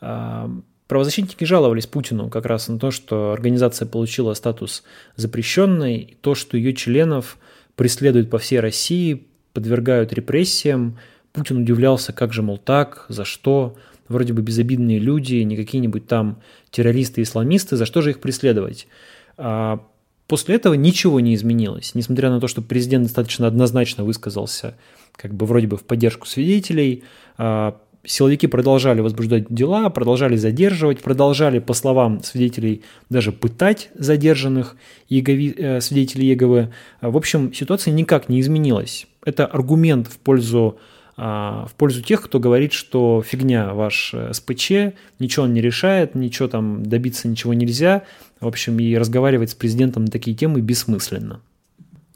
А, 0.00 0.50
правозащитники 0.86 1.44
жаловались 1.44 1.86
Путину 1.86 2.28
как 2.28 2.46
раз 2.46 2.68
на 2.68 2.78
то, 2.78 2.90
что 2.90 3.32
организация 3.32 3.86
получила 3.86 4.34
статус 4.34 4.82
запрещенной, 5.16 5.96
и 5.98 6.14
то, 6.14 6.34
что 6.34 6.56
ее 6.56 6.74
членов 6.74 7.38
преследуют 7.74 8.30
по 8.30 8.38
всей 8.38 8.60
России, 8.60 9.26
подвергают 9.52 10.12
репрессиям, 10.12 10.98
Путин 11.32 11.58
удивлялся, 11.58 12.12
как 12.12 12.32
же, 12.32 12.42
мол, 12.42 12.58
так, 12.58 13.06
за 13.08 13.24
что, 13.24 13.76
вроде 14.08 14.32
бы 14.32 14.42
безобидные 14.42 14.98
люди, 14.98 15.36
не 15.36 15.56
какие-нибудь 15.56 16.06
там 16.06 16.40
террористы-исламисты, 16.70 17.76
за 17.76 17.86
что 17.86 18.02
же 18.02 18.10
их 18.10 18.20
преследовать? 18.20 18.88
А 19.36 19.84
после 20.26 20.56
этого 20.56 20.74
ничего 20.74 21.20
не 21.20 21.34
изменилось, 21.34 21.94
несмотря 21.94 22.30
на 22.30 22.40
то, 22.40 22.48
что 22.48 22.62
президент 22.62 23.04
достаточно 23.04 23.46
однозначно 23.46 24.04
высказался, 24.04 24.76
как 25.16 25.34
бы 25.34 25.46
вроде 25.46 25.66
бы 25.66 25.76
в 25.76 25.84
поддержку 25.84 26.26
свидетелей, 26.26 27.04
а 27.36 27.80
силовики 28.04 28.46
продолжали 28.46 29.00
возбуждать 29.00 29.52
дела, 29.52 29.90
продолжали 29.90 30.36
задерживать, 30.36 31.00
продолжали, 31.00 31.58
по 31.58 31.74
словам 31.74 32.22
свидетелей, 32.22 32.82
даже 33.10 33.32
пытать 33.32 33.90
задержанных 33.94 34.76
Егови, 35.08 35.54
э, 35.56 35.80
свидетелей 35.80 36.28
Еговы. 36.28 36.72
В 37.00 37.16
общем, 37.16 37.52
ситуация 37.52 37.92
никак 37.92 38.28
не 38.28 38.40
изменилась. 38.40 39.06
Это 39.24 39.46
аргумент 39.46 40.08
в 40.08 40.18
пользу 40.18 40.78
в 41.18 41.70
пользу 41.76 42.00
тех, 42.00 42.22
кто 42.22 42.38
говорит, 42.38 42.72
что 42.72 43.24
фигня 43.26 43.74
ваш 43.74 44.12
э, 44.14 44.32
СПЧ, 44.32 44.94
ничего 45.18 45.46
он 45.46 45.52
не 45.52 45.60
решает, 45.60 46.14
ничего 46.14 46.46
там 46.46 46.86
добиться 46.86 47.26
ничего 47.26 47.54
нельзя. 47.54 48.04
В 48.40 48.46
общем, 48.46 48.78
и 48.78 48.96
разговаривать 48.96 49.50
с 49.50 49.54
президентом 49.54 50.04
на 50.04 50.10
такие 50.12 50.36
темы 50.36 50.60
бессмысленно. 50.60 51.40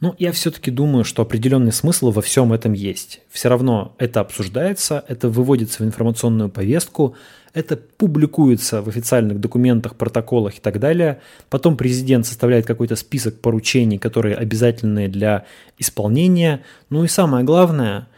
Ну, 0.01 0.15
я 0.19 0.31
все-таки 0.33 0.71
думаю, 0.71 1.05
что 1.05 1.23
определенный 1.23 1.73
смысл 1.73 2.11
во 2.11 2.23
всем 2.23 2.53
этом 2.53 2.73
есть. 2.73 3.21
Все 3.31 3.49
равно 3.49 3.95
это 3.99 4.21
обсуждается, 4.21 5.05
это 5.09 5.29
выводится 5.29 5.83
в 5.83 5.87
информационную 5.87 6.49
повестку, 6.49 7.15
это 7.55 7.77
публикуется 7.77 8.83
в 8.83 8.89
официальных 8.89 9.41
документах, 9.41 9.97
протоколах 9.97 10.59
и 10.59 10.61
так 10.61 10.81
далее. 10.81 11.21
Потом 11.51 11.77
президент 11.77 12.27
составляет 12.27 12.67
какой-то 12.67 12.97
список 12.97 13.41
поручений, 13.41 13.99
которые 13.99 14.37
обязательны 14.37 15.09
для 15.09 15.45
исполнения. 15.79 16.63
Ну 16.89 17.05
и 17.05 17.09
самое 17.09 17.45
главное, 17.45 18.09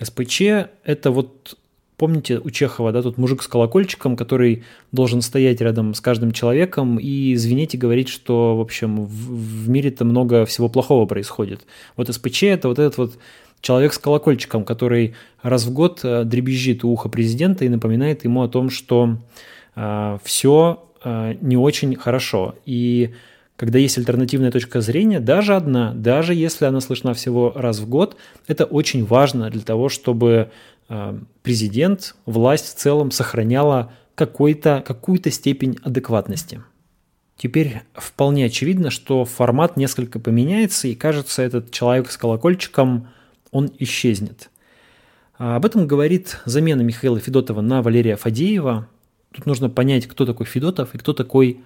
СПЧ– 0.00 0.42
это 0.84 1.10
вот, 1.10 1.58
помните 1.96 2.40
у 2.42 2.50
Чехова, 2.50 2.92
да, 2.92 3.02
тут 3.02 3.18
мужик 3.18 3.42
с 3.42 3.46
колокольчиком, 3.46 4.16
который 4.16 4.64
должен 4.92 5.22
стоять 5.22 5.60
рядом 5.60 5.94
с 5.94 6.00
каждым 6.00 6.32
человеком 6.32 6.98
и 6.98 7.34
звенеть 7.36 7.74
и 7.74 7.78
говорить, 7.78 8.08
что, 8.08 8.56
в 8.56 8.60
общем, 8.60 9.04
в, 9.04 9.64
в 9.64 9.68
мире-то 9.68 10.04
много 10.04 10.46
всего 10.46 10.68
плохого 10.68 11.06
происходит. 11.06 11.66
Вот 11.96 12.08
СПЧ– 12.08 12.42
это 12.44 12.68
вот 12.68 12.78
этот 12.78 12.98
вот 12.98 13.18
человек 13.60 13.92
с 13.92 13.98
колокольчиком, 13.98 14.64
который 14.64 15.14
раз 15.42 15.64
в 15.64 15.72
год 15.72 16.00
э, 16.02 16.24
дребезжит 16.24 16.84
у 16.84 16.90
уха 16.90 17.08
президента 17.08 17.64
и 17.64 17.68
напоминает 17.68 18.24
ему 18.24 18.42
о 18.42 18.48
том, 18.48 18.70
что 18.70 19.18
э, 19.76 20.18
все 20.24 20.82
э, 21.04 21.34
не 21.40 21.56
очень 21.56 21.94
хорошо. 21.96 22.54
И 22.64 23.10
когда 23.60 23.78
есть 23.78 23.98
альтернативная 23.98 24.50
точка 24.50 24.80
зрения, 24.80 25.20
даже 25.20 25.54
одна, 25.54 25.92
даже 25.92 26.34
если 26.34 26.64
она 26.64 26.80
слышна 26.80 27.12
всего 27.12 27.52
раз 27.54 27.78
в 27.80 27.86
год, 27.86 28.16
это 28.46 28.64
очень 28.64 29.04
важно 29.04 29.50
для 29.50 29.60
того, 29.60 29.90
чтобы 29.90 30.50
э, 30.88 31.18
президент, 31.42 32.16
власть 32.24 32.74
в 32.74 32.78
целом 32.78 33.10
сохраняла 33.10 33.92
какой-то, 34.14 34.82
какую-то 34.86 35.30
степень 35.30 35.76
адекватности. 35.82 36.62
Теперь 37.36 37.82
вполне 37.92 38.46
очевидно, 38.46 38.88
что 38.88 39.26
формат 39.26 39.76
несколько 39.76 40.18
поменяется, 40.18 40.88
и 40.88 40.94
кажется, 40.94 41.42
этот 41.42 41.70
человек 41.70 42.10
с 42.10 42.16
колокольчиком, 42.16 43.08
он 43.50 43.70
исчезнет. 43.78 44.48
А 45.36 45.56
об 45.56 45.66
этом 45.66 45.86
говорит 45.86 46.38
замена 46.46 46.80
Михаила 46.80 47.20
Федотова 47.20 47.60
на 47.60 47.82
Валерия 47.82 48.16
Фадеева. 48.16 48.88
Тут 49.32 49.44
нужно 49.44 49.68
понять, 49.68 50.06
кто 50.06 50.24
такой 50.24 50.46
Федотов 50.46 50.94
и 50.94 50.98
кто 50.98 51.12
такой 51.12 51.60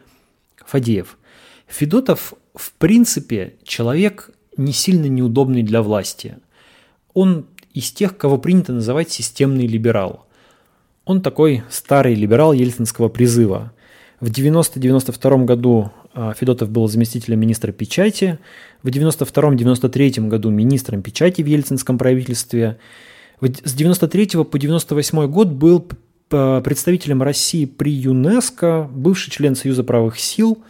Фадеев. 0.67 1.19
Федотов, 1.67 2.35
в 2.55 2.73
принципе, 2.75 3.55
человек 3.65 4.31
не 4.57 4.73
сильно 4.73 5.07
неудобный 5.07 5.63
для 5.63 5.83
власти. 5.83 6.39
Он 7.13 7.47
из 7.73 7.91
тех, 7.91 8.17
кого 8.17 8.39
принято 8.39 8.73
называть 8.73 9.11
системный 9.11 9.67
либерал. 9.67 10.27
Он 11.05 11.21
такой 11.21 11.63
старый 11.71 12.15
либерал 12.15 12.53
ельцинского 12.53 13.09
призыва. 13.09 13.73
В 14.21 14.31
90-92 14.31 15.45
году 15.45 15.91
а, 16.15 16.33
Федотов 16.33 16.71
был 16.71 16.89
заместителем 16.89 17.41
министра 17.41 17.73
печати, 17.73 18.39
в 18.83 18.89
92-93 18.89 20.29
году 20.29 20.51
министром 20.51 21.03
печати 21.03 21.43
в 21.43 21.47
ельцинском 21.47 21.99
правительстве. 21.99 22.79
С 23.41 23.75
93 23.75 24.45
по 24.45 24.59
98 24.59 25.27
год 25.27 25.49
был 25.49 25.87
представителем 26.29 27.23
России 27.23 27.65
при 27.65 27.93
ЮНЕСКО, 27.93 28.89
бывший 28.91 29.31
член 29.31 29.55
Союза 29.55 29.85
правых 29.85 30.19
сил, 30.19 30.65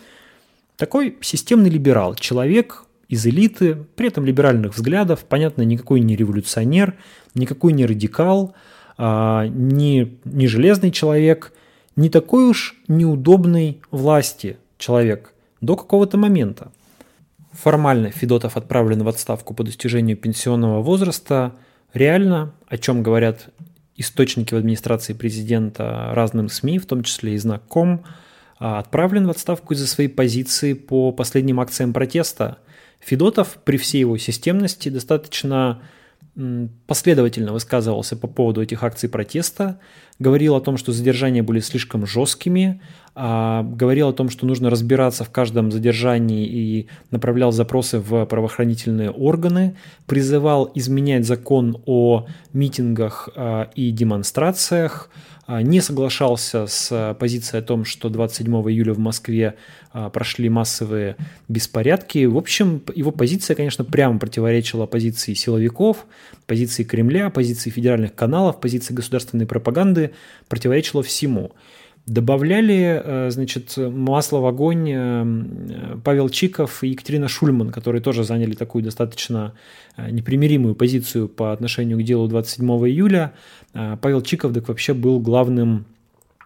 такой 0.77 1.17
системный 1.21 1.71
либерал, 1.71 2.15
человек 2.15 2.85
из 3.09 3.27
элиты, 3.27 3.77
при 3.97 4.09
этом 4.09 4.25
либеральных 4.25 4.75
взглядов, 4.75 5.25
понятно, 5.29 5.63
никакой 5.63 6.01
не 6.01 6.17
революционер, 6.17 6.95
никакой 7.35 7.73
не 7.73 7.87
радикал, 7.87 8.55
а, 8.97 9.47
не, 9.47 10.17
не 10.25 10.47
железный 10.47 10.91
человек, 10.91 11.53
не 11.97 12.09
такой 12.09 12.45
уж 12.49 12.77
неудобный 12.89 13.81
власти 13.91 14.57
человек 14.79 15.33
до 15.61 15.77
какого-то 15.77 16.17
момента. 16.17 16.73
Формально 17.53 18.11
Федотов 18.11 18.57
отправлен 18.57 19.05
в 19.05 19.09
отставку 19.09 19.55
по 19.55 19.63
достижению 19.63 20.17
пенсионного 20.17 20.83
возраста. 20.83 21.53
Реально, 21.93 22.53
о 22.67 22.79
чем 22.79 23.03
говорят 23.05 23.49
источники 23.97 24.55
в 24.55 24.57
администрации 24.57 25.13
президента 25.13 26.11
разным 26.15 26.49
СМИ, 26.49 26.81
в 26.81 26.87
том 26.87 27.05
числе 27.05 27.35
и 27.35 27.39
знаком, 27.39 28.05
отправлен 28.59 29.27
в 29.27 29.31
отставку 29.31 29.75
из-за 29.75 29.87
своей 29.87 30.09
позиции 30.09 30.73
по 30.75 31.13
последним 31.13 31.61
акциям 31.61 31.93
протеста. 31.93 32.59
Федотов 33.01 33.59
при 33.65 33.77
всей 33.77 34.01
его 34.01 34.17
системности 34.17 34.89
достаточно 34.89 35.83
последовательно 36.87 37.53
высказывался 37.53 38.17
по 38.17 38.27
поводу 38.27 38.61
этих 38.61 38.83
акций 38.83 39.09
протеста, 39.09 39.79
говорил 40.19 40.57
о 40.57 40.61
том, 40.61 40.77
что 40.77 40.93
задержания 40.93 41.43
были 41.43 41.61
слишком 41.61 42.07
жесткими, 42.07 42.81
а, 42.81 43.04
говорил 43.15 44.09
о 44.09 44.13
том, 44.13 44.29
что 44.29 44.45
нужно 44.45 44.71
разбираться 44.71 45.23
в 45.23 45.31
каждом 45.31 45.71
задержании 45.71 46.47
и 46.47 46.89
направлял 47.13 47.53
запросы 47.53 48.01
в 48.01 48.27
правоохранительные 48.27 49.11
органы, 49.11 49.77
призывал 50.07 50.71
изменять 50.75 51.25
закон 51.25 51.81
о 51.87 52.27
митингах 52.53 53.29
а, 53.37 53.71
и 53.77 53.93
демонстрациях, 53.93 55.11
а, 55.47 55.63
не 55.63 55.81
соглашался 55.81 56.67
с 56.67 57.17
позицией 57.21 57.61
о 57.61 57.65
том, 57.65 57.85
что 57.85 58.09
27 58.09 58.53
июля 58.69 58.95
в 58.95 58.99
Москве 58.99 59.55
прошли 60.13 60.49
массовые 60.49 61.15
беспорядки. 61.47 62.25
В 62.25 62.37
общем, 62.37 62.83
его 62.97 63.13
позиция, 63.13 63.55
конечно, 63.55 63.85
прямо 63.85 64.19
противоречила 64.19 64.87
позиции 64.87 65.35
силовиков, 65.35 66.07
позиции 66.47 66.83
Кремля, 66.83 67.31
позиции 67.31 67.71
федеральных 67.71 68.13
каналов, 68.13 68.61
позиции 68.61 68.93
государственной 68.93 69.47
пропаганды, 69.47 70.11
противоречила 70.49 71.05
всему. 71.05 71.53
Добавляли, 72.07 73.01
э, 73.03 73.31
значит, 73.31 73.77
масло 73.77 74.39
в 74.39 74.47
огонь 74.47 74.91
э, 74.93 75.97
Павел 76.05 76.29
Чиков 76.29 76.85
и 76.85 76.89
Екатерина 76.89 77.29
Шульман, 77.29 77.71
которые 77.71 78.03
тоже 78.03 78.25
заняли 78.25 78.55
такую 78.55 78.85
достаточно 78.85 79.55
э, 79.97 80.11
непримиримую 80.11 80.75
позицию 80.75 81.29
по 81.29 81.53
отношению 81.53 81.99
к 81.99 82.03
делу 82.03 82.29
27 82.29 82.69
июля. 82.89 83.33
Павел 83.73 84.23
Чиков 84.23 84.53
так 84.53 84.69
вообще 84.69 84.93
был 84.93 85.19
главным 85.19 85.87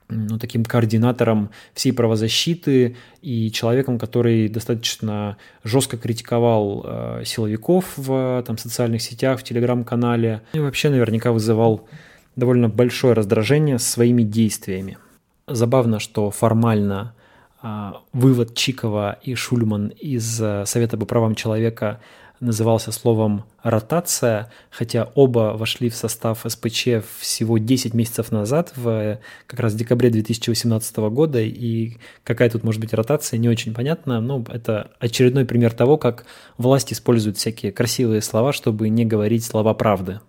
ну, 0.08 0.38
таким 0.38 0.64
координатором 0.64 1.50
всей 1.74 1.92
правозащиты 1.92 2.96
и 3.20 3.50
человеком, 3.50 3.98
который 3.98 4.48
достаточно 4.48 5.36
жестко 5.64 5.96
критиковал 5.96 6.84
э, 6.86 7.22
силовиков 7.26 7.92
в 7.96 8.42
там, 8.46 8.56
социальных 8.56 9.02
сетях, 9.02 9.40
в 9.40 9.42
телеграм-канале 9.42 10.42
и 10.54 10.60
вообще 10.60 10.88
наверняка 10.88 11.32
вызывал 11.32 11.86
довольно 12.36 12.68
большое 12.68 13.14
раздражение 13.14 13.78
своими 13.78 14.22
действиями. 14.22 14.96
Забавно, 15.48 15.98
что 15.98 16.30
формально 16.30 17.14
а, 17.60 18.02
вывод 18.12 18.54
Чикова 18.54 19.18
и 19.22 19.34
Шульман 19.34 19.88
из 19.88 20.40
а, 20.40 20.64
Совета 20.66 20.96
по 20.96 21.06
правам 21.06 21.34
человека 21.34 22.00
назывался 22.40 22.92
словом 22.92 23.44
«ротация», 23.64 24.52
хотя 24.70 25.10
оба 25.16 25.56
вошли 25.56 25.88
в 25.88 25.96
состав 25.96 26.44
СПЧ 26.46 27.02
всего 27.18 27.58
10 27.58 27.94
месяцев 27.94 28.30
назад, 28.30 28.72
в 28.76 29.18
как 29.46 29.58
раз 29.58 29.74
декабре 29.74 30.10
2018 30.10 30.96
года, 31.10 31.40
и 31.40 31.96
какая 32.22 32.48
тут 32.48 32.62
может 32.62 32.80
быть 32.80 32.94
ротация, 32.94 33.38
не 33.38 33.48
очень 33.48 33.74
понятно, 33.74 34.20
но 34.20 34.44
это 34.48 34.92
очередной 35.00 35.46
пример 35.46 35.72
того, 35.72 35.96
как 35.96 36.26
власть 36.58 36.92
использует 36.92 37.38
всякие 37.38 37.72
красивые 37.72 38.22
слова, 38.22 38.52
чтобы 38.52 38.88
не 38.88 39.04
говорить 39.04 39.44
слова 39.44 39.74
правды. 39.74 40.20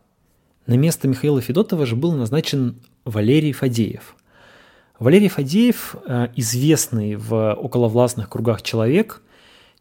На 0.65 0.77
место 0.77 1.08
Михаила 1.08 1.41
Федотова 1.41 1.86
же 1.86 1.95
был 1.95 2.13
назначен 2.13 2.77
Валерий 3.05 3.51
Фадеев– 3.51 4.15
Валерий 4.99 5.29
Фадеев 5.29 5.95
э, 6.05 6.27
известный 6.35 7.15
в 7.15 7.53
околовластных 7.53 8.29
кругах 8.29 8.62
человек, 8.62 9.21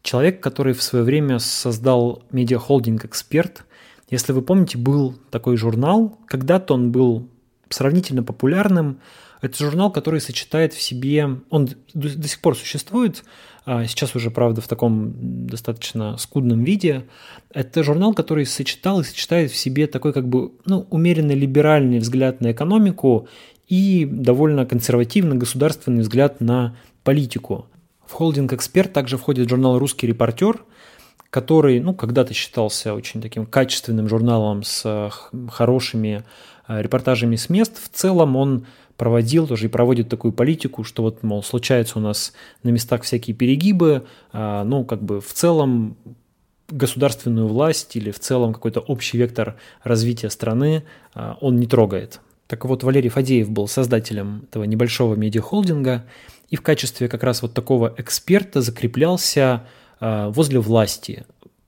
человек, 0.01 0.41
который 0.41 0.73
в 0.73 0.81
свое 0.81 1.03
время 1.03 1.39
создал 1.39 2.23
медиахолдинг 2.31 3.03
«Эксперт». 3.03 3.65
Если 4.09 4.31
вы 4.31 4.41
помните, 4.41 4.77
был 4.77 5.15
такой 5.29 5.57
журнал, 5.57 6.17
когда-то 6.25 6.73
он 6.73 6.91
был 6.91 7.27
сравнительно 7.69 8.23
популярным. 8.23 9.01
Это 9.41 9.63
журнал, 9.63 9.91
который 9.91 10.21
сочетает 10.21 10.73
в 10.73 10.81
себе, 10.81 11.29
он 11.49 11.69
до 11.93 12.27
сих 12.27 12.41
пор 12.41 12.57
существует, 12.57 13.23
а 13.65 13.85
сейчас 13.85 14.15
уже, 14.15 14.31
правда, 14.31 14.61
в 14.61 14.67
таком 14.67 15.47
достаточно 15.47 16.17
скудном 16.17 16.63
виде. 16.63 17.05
Это 17.53 17.83
журнал, 17.83 18.13
который 18.13 18.45
сочетал 18.45 19.01
и 19.01 19.03
сочетает 19.03 19.51
в 19.51 19.55
себе 19.55 19.85
такой 19.87 20.11
как 20.11 20.27
бы 20.27 20.53
ну, 20.65 20.87
умеренно 20.89 21.33
либеральный 21.33 21.99
взгляд 21.99 22.41
на 22.41 22.51
экономику 22.51 23.27
и 23.69 24.05
довольно 24.05 24.65
консервативный 24.65 25.37
государственный 25.37 26.01
взгляд 26.01 26.41
на 26.41 26.75
политику. 27.03 27.67
В 28.05 28.13
холдинг 28.13 28.51
«Эксперт» 28.51 28.91
также 28.91 29.17
входит 29.17 29.47
журнал 29.47 29.77
«Русский 29.77 30.07
репортер», 30.07 30.65
который 31.29 31.79
ну, 31.79 31.93
когда-то 31.93 32.33
считался 32.33 32.95
очень 32.95 33.21
таким 33.21 33.45
качественным 33.45 34.09
журналом 34.09 34.63
с 34.63 34.81
э, 34.83 35.09
хорошими 35.49 36.23
э, 36.67 36.81
репортажами 36.81 37.35
с 37.35 37.49
мест. 37.49 37.77
В 37.79 37.95
целом 37.95 38.35
он 38.35 38.65
проводил 38.97 39.47
тоже 39.47 39.65
и 39.65 39.69
проводит 39.69 40.09
такую 40.09 40.33
политику, 40.33 40.83
что 40.83 41.03
вот, 41.03 41.21
мол, 41.21 41.43
случаются 41.43 41.99
у 41.99 42.01
нас 42.01 42.33
на 42.63 42.69
местах 42.69 43.03
всякие 43.03 43.35
перегибы, 43.35 44.05
а, 44.33 44.65
ну, 44.65 44.83
как 44.83 45.01
бы 45.01 45.21
в 45.21 45.31
целом 45.31 45.95
государственную 46.67 47.47
власть 47.47 47.95
или 47.95 48.11
в 48.11 48.19
целом 48.19 48.53
какой-то 48.53 48.81
общий 48.81 49.17
вектор 49.17 49.55
развития 49.83 50.29
страны 50.29 50.83
а, 51.13 51.37
он 51.39 51.55
не 51.57 51.65
трогает. 51.65 52.19
Так 52.49 52.65
вот, 52.65 52.81
Валерий 52.81 53.11
Фадеев 53.11 53.51
был 53.51 53.67
создателем 53.67 54.45
этого 54.49 54.63
небольшого 54.63 55.13
медиахолдинга 55.13 56.05
и 56.49 56.55
в 56.55 56.63
качестве 56.63 57.07
как 57.07 57.21
раз 57.21 57.43
вот 57.43 57.53
такого 57.53 57.93
эксперта 57.95 58.61
закреплялся 58.61 59.67
э, 60.01 60.31
возле 60.33 60.59
власти. 60.59 61.27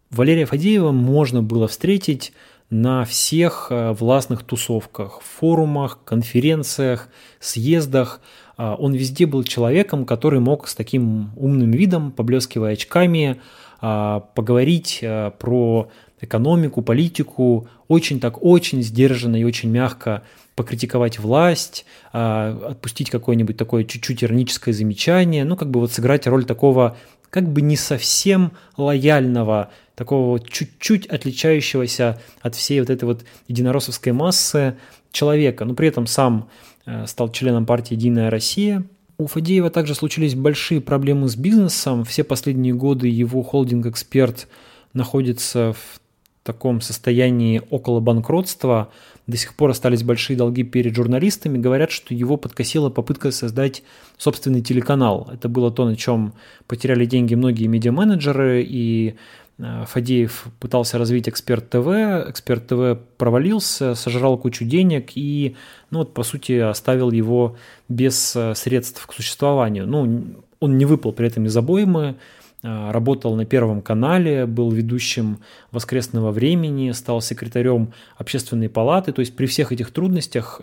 Валерия 0.09 0.47
Фадеева 0.47 0.91
можно 0.91 1.43
было 1.43 1.67
встретить 1.67 2.33
на 2.71 3.05
всех 3.05 3.67
э, 3.69 3.91
властных 3.91 4.41
тусовках, 4.41 5.21
форумах, 5.21 5.99
конференциях, 6.03 7.09
съездах. 7.39 8.19
Э, 8.57 8.75
он 8.75 8.95
везде 8.95 9.27
был 9.27 9.43
человеком, 9.43 10.03
который 10.03 10.39
мог 10.39 10.67
с 10.67 10.73
таким 10.73 11.29
умным 11.37 11.69
видом, 11.69 12.11
поблескивая 12.11 12.73
очками, 12.73 13.39
поговорить 13.79 15.03
про 15.39 15.89
экономику, 16.21 16.83
политику, 16.83 17.67
очень 17.87 18.19
так, 18.19 18.43
очень 18.43 18.83
сдержанно 18.83 19.37
и 19.37 19.43
очень 19.43 19.71
мягко 19.71 20.21
покритиковать 20.61 21.17
власть, 21.17 21.85
а, 22.13 22.69
отпустить 22.69 23.09
какое-нибудь 23.09 23.57
такое 23.57 23.83
чуть-чуть 23.83 24.23
ироническое 24.23 24.73
замечание, 24.73 25.43
ну, 25.43 25.55
как 25.55 25.71
бы 25.71 25.79
вот 25.79 25.91
сыграть 25.91 26.27
роль 26.27 26.45
такого 26.45 26.97
как 27.31 27.51
бы 27.51 27.61
не 27.61 27.77
совсем 27.77 28.51
лояльного, 28.77 29.71
такого 29.95 30.39
чуть-чуть 30.39 31.07
отличающегося 31.07 32.21
от 32.41 32.55
всей 32.55 32.79
вот 32.79 32.91
этой 32.91 33.05
вот 33.05 33.23
единороссовской 33.47 34.11
массы 34.11 34.77
человека, 35.11 35.65
но 35.65 35.73
при 35.73 35.87
этом 35.87 36.05
сам 36.05 36.49
э, 36.85 37.07
стал 37.07 37.31
членом 37.31 37.65
партии 37.65 37.95
«Единая 37.95 38.29
Россия». 38.29 38.83
У 39.17 39.27
Фадеева 39.27 39.69
также 39.69 39.95
случились 39.95 40.35
большие 40.35 40.81
проблемы 40.81 41.29
с 41.29 41.35
бизнесом. 41.35 42.03
Все 42.05 42.23
последние 42.23 42.73
годы 42.73 43.07
его 43.07 43.43
холдинг-эксперт 43.43 44.47
находится 44.93 45.73
в 45.73 46.01
таком 46.43 46.81
состоянии 46.81 47.61
около 47.69 47.99
банкротства, 47.99 48.91
до 49.27 49.37
сих 49.37 49.55
пор 49.55 49.69
остались 49.69 50.03
большие 50.03 50.35
долги 50.35 50.63
перед 50.63 50.95
журналистами, 50.95 51.57
говорят, 51.57 51.91
что 51.91 52.13
его 52.13 52.37
подкосила 52.37 52.89
попытка 52.89 53.31
создать 53.31 53.83
собственный 54.17 54.61
телеканал. 54.61 55.29
Это 55.31 55.47
было 55.47 55.71
то, 55.71 55.85
на 55.85 55.95
чем 55.95 56.33
потеряли 56.67 57.05
деньги 57.05 57.35
многие 57.35 57.67
медиаменеджеры, 57.67 58.63
и 58.67 59.15
Э, 59.61 59.85
Фадеев 59.87 60.47
пытался 60.59 60.97
развить 60.97 61.29
Эксперт 61.29 61.69
ТВ, 61.69 61.87
Эксперт 62.29 62.67
ТВ 62.67 62.99
провалился, 63.17 63.95
сожрал 63.95 64.37
кучу 64.37 64.65
денег 64.65 65.11
и, 65.15 65.55
ну 65.91 65.99
вот, 65.99 66.13
по 66.13 66.23
сути, 66.23 66.53
оставил 66.53 67.11
его 67.11 67.57
без 67.87 68.35
э, 68.35 68.55
средств 68.55 69.05
к 69.05 69.13
существованию. 69.13 69.87
Ну, 69.87 70.43
он 70.59 70.77
не 70.77 70.85
выпал 70.85 71.13
при 71.13 71.27
этом 71.27 71.45
из 71.45 71.55
обоймы, 71.55 72.15
работал 72.63 73.35
на 73.35 73.45
Первом 73.45 73.81
канале, 73.81 74.45
был 74.45 74.71
ведущим 74.71 75.39
«Воскресного 75.71 76.31
времени», 76.31 76.91
стал 76.91 77.21
секретарем 77.21 77.93
общественной 78.17 78.69
палаты. 78.69 79.11
То 79.11 79.21
есть 79.21 79.35
при 79.35 79.45
всех 79.45 79.71
этих 79.71 79.91
трудностях, 79.91 80.59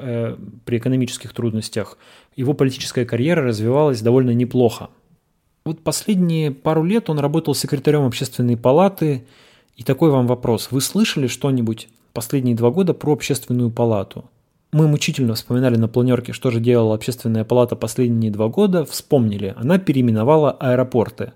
при 0.65 0.79
экономических 0.79 1.33
трудностях, 1.33 1.99
его 2.37 2.55
политическая 2.55 3.05
карьера 3.05 3.43
развивалась 3.43 4.01
довольно 4.01 4.31
неплохо. 4.31 4.91
Вот 5.65 5.81
последние 5.81 6.51
пару 6.51 6.83
лет 6.85 7.11
он 7.11 7.19
работал 7.19 7.55
секретарем 7.55 8.05
общественной 8.05 8.57
палаты. 8.57 9.27
И 9.77 9.83
такой 9.83 10.11
вам 10.11 10.27
вопрос. 10.27 10.69
Вы 10.71 10.81
слышали 10.81 11.27
что-нибудь 11.27 11.89
последние 12.13 12.57
два 12.57 12.71
года 12.71 12.95
про 12.95 13.13
общественную 13.13 13.71
палату? 13.71 14.25
Мы 14.73 14.89
мучительно 14.89 15.35
вспоминали 15.35 15.77
на 15.77 15.89
планерке, 15.89 16.33
что 16.33 16.51
же 16.51 16.61
делала 16.61 16.95
общественная 16.95 17.45
палата 17.45 17.77
последние 17.77 18.31
два 18.31 18.49
года. 18.49 18.85
Вспомнили. 18.85 19.55
Она 19.57 19.79
переименовала 19.79 20.51
аэропорты. 20.53 21.33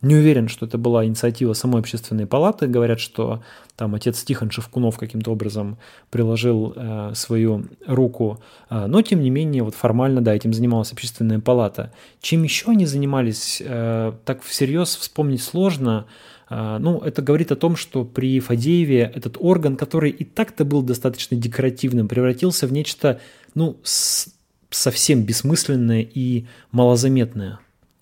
Не 0.00 0.14
уверен, 0.14 0.46
что 0.46 0.66
это 0.66 0.78
была 0.78 1.04
инициатива 1.04 1.54
самой 1.54 1.80
общественной 1.80 2.26
палаты. 2.26 2.68
Говорят, 2.68 3.00
что 3.00 3.42
там 3.74 3.96
отец 3.96 4.22
Тихон 4.22 4.50
Шевкунов 4.50 4.96
каким-то 4.96 5.32
образом 5.32 5.76
приложил 6.10 6.72
э, 6.76 7.12
свою 7.14 7.64
руку. 7.84 8.40
Э, 8.70 8.86
но, 8.86 9.02
тем 9.02 9.20
не 9.20 9.30
менее, 9.30 9.64
вот 9.64 9.74
формально, 9.74 10.20
да, 10.20 10.34
этим 10.34 10.52
занималась 10.52 10.92
общественная 10.92 11.40
палата. 11.40 11.92
Чем 12.20 12.44
еще 12.44 12.70
они 12.70 12.86
занимались, 12.86 13.60
э, 13.64 14.12
так 14.24 14.42
всерьез 14.42 14.94
вспомнить 14.94 15.42
сложно. 15.42 16.06
Э, 16.48 16.78
ну, 16.78 16.98
это 16.98 17.20
говорит 17.20 17.50
о 17.50 17.56
том, 17.56 17.74
что 17.74 18.04
при 18.04 18.38
Фадееве 18.38 19.10
этот 19.12 19.36
орган, 19.40 19.76
который 19.76 20.10
и 20.12 20.24
так-то 20.24 20.64
был 20.64 20.82
достаточно 20.82 21.36
декоративным, 21.36 22.06
превратился 22.06 22.68
в 22.68 22.72
нечто, 22.72 23.20
ну, 23.54 23.78
с, 23.82 24.28
совсем 24.70 25.24
бессмысленное 25.24 26.02
и 26.02 26.46
малозаметное. 26.70 27.58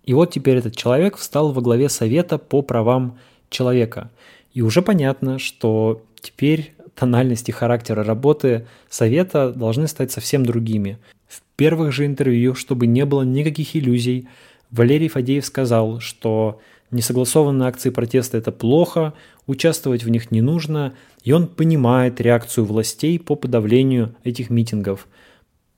И 0.07 0.15
вот 0.15 0.31
теперь 0.33 0.57
этот 0.57 0.77
человек 0.77 1.17
встал 1.17 1.53
во 1.53 1.61
главе 1.61 1.89
Совета 1.89 2.39
по 2.39 2.63
правам 2.63 3.19
человека. 3.51 4.11
И 4.55 4.63
уже 4.63 4.81
понятно, 4.81 5.39
что 5.39 6.03
теперь 6.21 6.75
тональность 6.95 7.49
и 7.49 7.53
характера 7.53 8.05
работы 8.05 8.67
Совета 8.89 9.53
должны 9.53 9.89
стать 9.89 10.13
совсем 10.13 10.47
другими. 10.47 10.99
В 11.27 11.43
первых 11.57 11.93
же 11.93 12.07
интервью, 12.07 12.55
чтобы 12.55 12.87
не 12.87 13.05
было 13.05 13.23
никаких 13.23 13.75
иллюзий, 13.77 14.29
Валерий 14.71 15.09
Фадеев 15.09 15.45
сказал, 15.45 16.01
что 16.01 16.61
несогласованные 16.91 17.69
акции 17.69 17.91
протеста– 17.91 18.39
это 18.39 18.53
плохо, 18.53 19.13
участвовать 19.47 20.05
в 20.05 20.09
них 20.09 20.31
не 20.31 20.41
нужно, 20.41 20.95
и 21.25 21.33
он 21.33 21.49
понимает 21.49 22.21
реакцию 22.21 22.65
властей 22.65 23.19
по 23.19 23.35
подавлению 23.35 24.15
этих 24.23 24.51
митингов. 24.51 25.09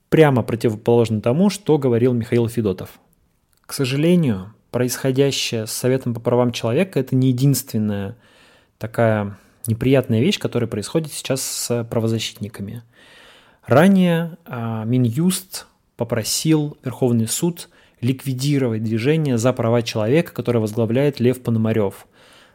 Прямо 0.09 0.43
противоположно 0.43 1.21
тому, 1.21 1.49
что 1.49 1.77
говорил 1.77 2.13
Михаил 2.13 2.47
Федотов. 2.47 2.99
К 3.69 3.73
сожалению, 3.73 4.51
происходящее 4.71 5.67
с 5.67 5.71
Советом 5.71 6.15
по 6.15 6.19
правам 6.19 6.51
человека– 6.51 6.99
это 7.01 7.15
не 7.15 7.27
единственная 7.27 8.17
такая 8.79 9.37
неприятная 9.67 10.21
вещь, 10.21 10.39
которая 10.39 10.67
происходит 10.67 11.13
сейчас 11.13 11.43
с 11.43 11.83
правозащитниками. 11.83 12.81
Ранее 13.67 14.39
а, 14.47 14.85
Минюст 14.85 15.67
попросил 15.97 16.79
Верховный 16.83 17.27
суд 17.27 17.69
ликвидировать 18.01 18.83
движение 18.83 19.37
за 19.37 19.53
права 19.53 19.83
человека, 19.83 20.33
которое 20.33 20.61
возглавляет 20.61 21.19
Лев 21.19 21.39
Пономарев. 21.43 22.07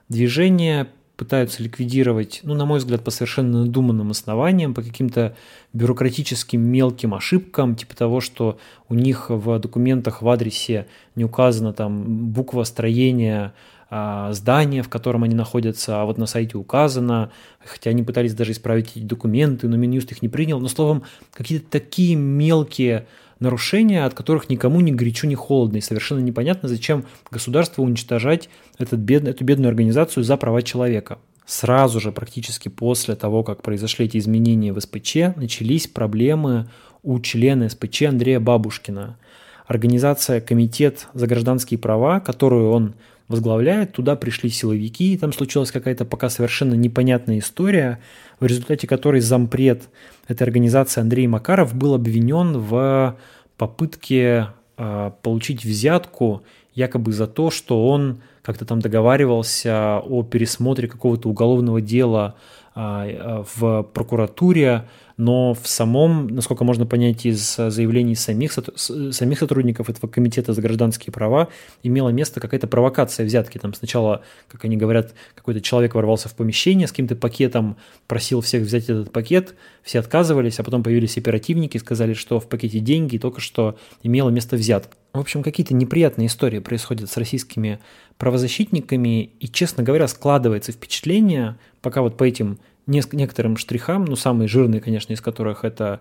Движение 0.08 0.88
пытаются 1.16 1.62
ликвидировать, 1.62 2.40
ну, 2.42 2.54
на 2.54 2.64
мой 2.64 2.78
взгляд, 2.78 3.04
по 3.04 3.10
совершенно 3.10 3.64
надуманным 3.64 4.10
основаниям, 4.10 4.74
по 4.74 4.82
каким-то 4.82 5.36
бюрократическим 5.72 6.60
мелким 6.60 7.14
ошибкам, 7.14 7.76
типа 7.76 7.94
того, 7.96 8.20
что 8.20 8.58
у 8.88 8.94
них 8.94 9.30
в 9.30 9.58
документах 9.58 10.22
в 10.22 10.28
адресе 10.28 10.86
не 11.14 11.24
указана 11.24 11.72
там 11.72 12.32
буква 12.32 12.64
строения 12.64 13.54
а, 13.90 14.32
здания, 14.32 14.82
в 14.82 14.88
котором 14.88 15.22
они 15.22 15.36
находятся, 15.36 16.02
а 16.02 16.04
вот 16.04 16.18
на 16.18 16.26
сайте 16.26 16.58
указано, 16.58 17.30
хотя 17.64 17.90
они 17.90 18.02
пытались 18.02 18.34
даже 18.34 18.50
исправить 18.50 18.96
эти 18.96 19.04
документы, 19.04 19.68
но 19.68 19.76
Минюст 19.76 20.10
их 20.10 20.20
не 20.20 20.28
принял. 20.28 20.58
Но, 20.58 20.66
словом, 20.66 21.04
какие-то 21.32 21.70
такие 21.70 22.16
мелкие 22.16 23.06
нарушения, 23.40 24.04
от 24.04 24.14
которых 24.14 24.48
никому 24.48 24.80
ни 24.80 24.90
горячо, 24.90 25.26
ни 25.26 25.34
холодно. 25.34 25.78
И 25.78 25.80
совершенно 25.80 26.20
непонятно, 26.20 26.68
зачем 26.68 27.04
государству 27.30 27.84
уничтожать 27.84 28.48
этот 28.78 29.00
бед, 29.00 29.26
эту 29.26 29.44
бедную 29.44 29.68
организацию 29.68 30.24
за 30.24 30.36
права 30.36 30.62
человека. 30.62 31.18
Сразу 31.46 32.00
же, 32.00 32.10
практически 32.10 32.68
после 32.68 33.16
того, 33.16 33.42
как 33.42 33.62
произошли 33.62 34.06
эти 34.06 34.16
изменения 34.16 34.72
в 34.72 34.80
СПЧ, 34.80 35.36
начались 35.36 35.86
проблемы 35.86 36.68
у 37.02 37.20
члена 37.20 37.68
СПЧ 37.68 38.02
Андрея 38.02 38.40
Бабушкина. 38.40 39.18
Организация 39.66 40.40
«Комитет 40.40 41.08
за 41.12 41.26
гражданские 41.26 41.78
права», 41.78 42.20
которую 42.20 42.70
он 42.70 42.94
возглавляет, 43.28 43.92
туда 43.92 44.16
пришли 44.16 44.50
силовики, 44.50 45.16
там 45.16 45.32
случилась 45.32 45.72
какая-то 45.72 46.04
пока 46.04 46.28
совершенно 46.28 46.74
непонятная 46.74 47.38
история, 47.38 48.00
в 48.38 48.46
результате 48.46 48.86
которой 48.86 49.20
зампред 49.20 49.88
этой 50.28 50.42
организации 50.42 51.00
Андрей 51.00 51.26
Макаров 51.26 51.74
был 51.74 51.94
обвинен 51.94 52.58
в 52.58 53.16
попытке 53.56 54.48
э, 54.76 55.10
получить 55.22 55.64
взятку 55.64 56.42
якобы 56.74 57.12
за 57.12 57.26
то, 57.26 57.50
что 57.50 57.88
он 57.88 58.20
как-то 58.42 58.66
там 58.66 58.80
договаривался 58.80 60.00
о 60.00 60.22
пересмотре 60.22 60.88
какого-то 60.88 61.28
уголовного 61.28 61.80
дела 61.80 62.34
э, 62.74 63.44
в 63.56 63.84
прокуратуре, 63.84 64.86
но 65.16 65.54
в 65.54 65.66
самом, 65.68 66.26
насколько 66.28 66.64
можно 66.64 66.86
понять 66.86 67.24
из 67.24 67.56
заявлений 67.56 68.16
самих, 68.16 68.52
самих 68.76 69.38
сотрудников 69.38 69.88
этого 69.88 70.10
комитета 70.10 70.52
за 70.52 70.60
гражданские 70.60 71.12
права, 71.12 71.48
имела 71.82 72.08
место 72.08 72.40
какая-то 72.40 72.66
провокация 72.66 73.24
взятки. 73.24 73.58
Там 73.58 73.74
сначала, 73.74 74.22
как 74.48 74.64
они 74.64 74.76
говорят, 74.76 75.14
какой-то 75.34 75.60
человек 75.60 75.94
ворвался 75.94 76.28
в 76.28 76.34
помещение 76.34 76.88
с 76.88 76.90
каким-то 76.90 77.14
пакетом, 77.14 77.76
просил 78.08 78.40
всех 78.40 78.64
взять 78.64 78.84
этот 78.84 79.12
пакет, 79.12 79.54
все 79.82 80.00
отказывались, 80.00 80.58
а 80.58 80.64
потом 80.64 80.82
появились 80.82 81.16
оперативники, 81.16 81.78
сказали, 81.78 82.14
что 82.14 82.40
в 82.40 82.48
пакете 82.48 82.80
деньги, 82.80 83.16
и 83.16 83.18
только 83.18 83.40
что 83.40 83.78
имела 84.02 84.30
место 84.30 84.56
взятка. 84.56 84.96
В 85.12 85.20
общем, 85.20 85.44
какие-то 85.44 85.74
неприятные 85.74 86.26
истории 86.26 86.58
происходят 86.58 87.08
с 87.08 87.16
российскими 87.16 87.78
правозащитниками, 88.18 89.30
и, 89.38 89.48
честно 89.48 89.84
говоря, 89.84 90.08
складывается 90.08 90.72
впечатление, 90.72 91.56
пока 91.82 92.02
вот 92.02 92.16
по 92.16 92.24
этим 92.24 92.58
некоторым 92.86 93.56
штрихам, 93.56 94.04
ну, 94.04 94.16
самые 94.16 94.48
жирные, 94.48 94.80
конечно, 94.80 95.12
из 95.12 95.20
которых 95.20 95.64
это 95.64 96.00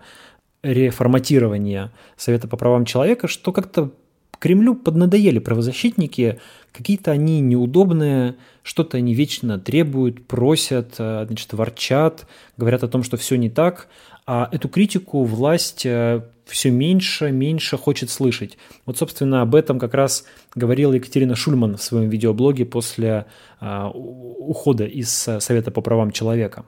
реформатирование 0.62 1.90
Совета 2.16 2.48
по 2.48 2.56
правам 2.56 2.84
человека, 2.84 3.28
что 3.28 3.52
как-то 3.52 3.92
Кремлю 4.38 4.74
поднадоели 4.74 5.38
правозащитники, 5.38 6.40
какие-то 6.72 7.10
они 7.10 7.40
неудобные, 7.40 8.36
что-то 8.62 8.96
они 8.96 9.14
вечно 9.14 9.58
требуют, 9.58 10.26
просят, 10.26 10.94
э, 10.98 11.24
значит, 11.26 11.52
ворчат, 11.52 12.26
говорят 12.56 12.82
о 12.82 12.88
том, 12.88 13.02
что 13.02 13.16
все 13.16 13.36
не 13.36 13.50
так, 13.50 13.88
а 14.26 14.48
эту 14.52 14.68
критику 14.68 15.24
власть 15.24 15.86
э, 15.86 16.22
все 16.46 16.70
меньше, 16.70 17.30
меньше 17.30 17.76
хочет 17.76 18.10
слышать. 18.10 18.58
Вот, 18.86 18.98
собственно, 18.98 19.42
об 19.42 19.54
этом 19.54 19.78
как 19.78 19.94
раз 19.94 20.24
говорила 20.54 20.92
Екатерина 20.92 21.36
Шульман 21.36 21.76
в 21.76 21.82
своем 21.82 22.08
видеоблоге 22.08 22.64
после 22.64 23.26
э, 23.60 23.90
ухода 23.94 24.84
из 24.84 25.10
Совета 25.10 25.70
по 25.70 25.80
правам 25.80 26.10
человека. 26.10 26.64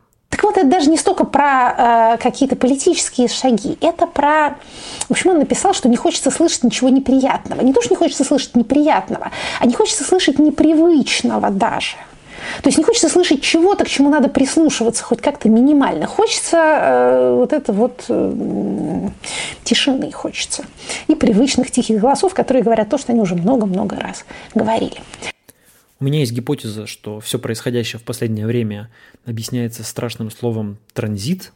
Это 0.56 0.66
даже 0.66 0.88
не 0.88 0.96
столько 0.96 1.24
про 1.24 2.14
э, 2.14 2.16
какие-то 2.16 2.56
политические 2.56 3.28
шаги, 3.28 3.76
это 3.82 4.06
про... 4.06 4.56
В 5.06 5.10
общем, 5.10 5.30
он 5.30 5.38
написал, 5.38 5.74
что 5.74 5.88
не 5.88 5.96
хочется 5.96 6.30
слышать 6.30 6.64
ничего 6.64 6.88
неприятного. 6.88 7.60
Не 7.60 7.74
то, 7.74 7.82
что 7.82 7.92
не 7.92 7.98
хочется 7.98 8.24
слышать 8.24 8.56
неприятного, 8.56 9.30
а 9.60 9.66
не 9.66 9.74
хочется 9.74 10.02
слышать 10.04 10.38
непривычного 10.38 11.50
даже. 11.50 11.96
То 12.62 12.68
есть 12.68 12.78
не 12.78 12.84
хочется 12.84 13.10
слышать 13.10 13.42
чего-то, 13.42 13.84
к 13.84 13.88
чему 13.88 14.08
надо 14.08 14.28
прислушиваться 14.28 15.04
хоть 15.04 15.20
как-то 15.20 15.50
минимально. 15.50 16.06
Хочется 16.06 16.56
э, 16.56 17.34
вот 17.36 17.52
это 17.52 17.72
вот 17.74 18.04
э, 18.08 19.08
тишины 19.62 20.10
хочется. 20.10 20.64
И 21.08 21.14
привычных 21.14 21.70
тихих 21.70 22.00
голосов, 22.00 22.32
которые 22.32 22.62
говорят 22.62 22.88
то, 22.88 22.96
что 22.96 23.12
они 23.12 23.20
уже 23.20 23.34
много-много 23.34 23.96
раз 23.96 24.24
говорили. 24.54 24.96
У 25.98 26.04
меня 26.04 26.20
есть 26.20 26.32
гипотеза, 26.32 26.86
что 26.86 27.20
все 27.20 27.38
происходящее 27.38 27.98
в 27.98 28.02
последнее 28.02 28.46
время 28.46 28.90
объясняется 29.24 29.82
страшным 29.82 30.30
словом 30.30 30.78
«транзит», 30.92 31.52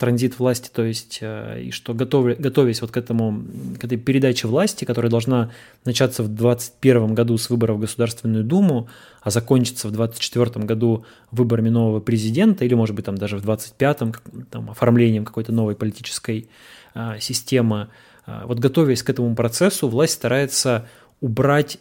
транзит 0.00 0.38
власти, 0.38 0.70
то 0.72 0.82
есть, 0.82 1.18
э, 1.20 1.64
и 1.64 1.70
что 1.72 1.92
готовя, 1.92 2.34
готовясь 2.34 2.80
вот 2.80 2.90
к 2.90 2.96
этому, 2.96 3.44
к 3.78 3.84
этой 3.84 3.98
передаче 3.98 4.48
власти, 4.48 4.86
которая 4.86 5.10
должна 5.10 5.50
начаться 5.84 6.22
в 6.22 6.28
2021 6.28 7.14
году 7.14 7.36
с 7.36 7.50
выборов 7.50 7.76
в 7.76 7.80
Государственную 7.80 8.42
Думу, 8.42 8.88
а 9.20 9.30
закончиться 9.30 9.88
в 9.88 9.92
2024 9.92 10.64
году 10.64 11.04
выборами 11.30 11.68
нового 11.68 12.00
президента, 12.00 12.64
или, 12.64 12.72
может 12.72 12.96
быть, 12.96 13.04
там 13.04 13.18
даже 13.18 13.36
в 13.36 13.42
2025 13.42 14.48
там, 14.50 14.70
оформлением 14.70 15.26
какой-то 15.26 15.52
новой 15.52 15.74
политической 15.74 16.48
а, 16.94 17.20
системы, 17.20 17.88
а, 18.24 18.46
вот 18.46 18.58
готовясь 18.58 19.02
к 19.02 19.10
этому 19.10 19.34
процессу, 19.34 19.86
власть 19.86 20.14
старается 20.14 20.88
убрать 21.20 21.78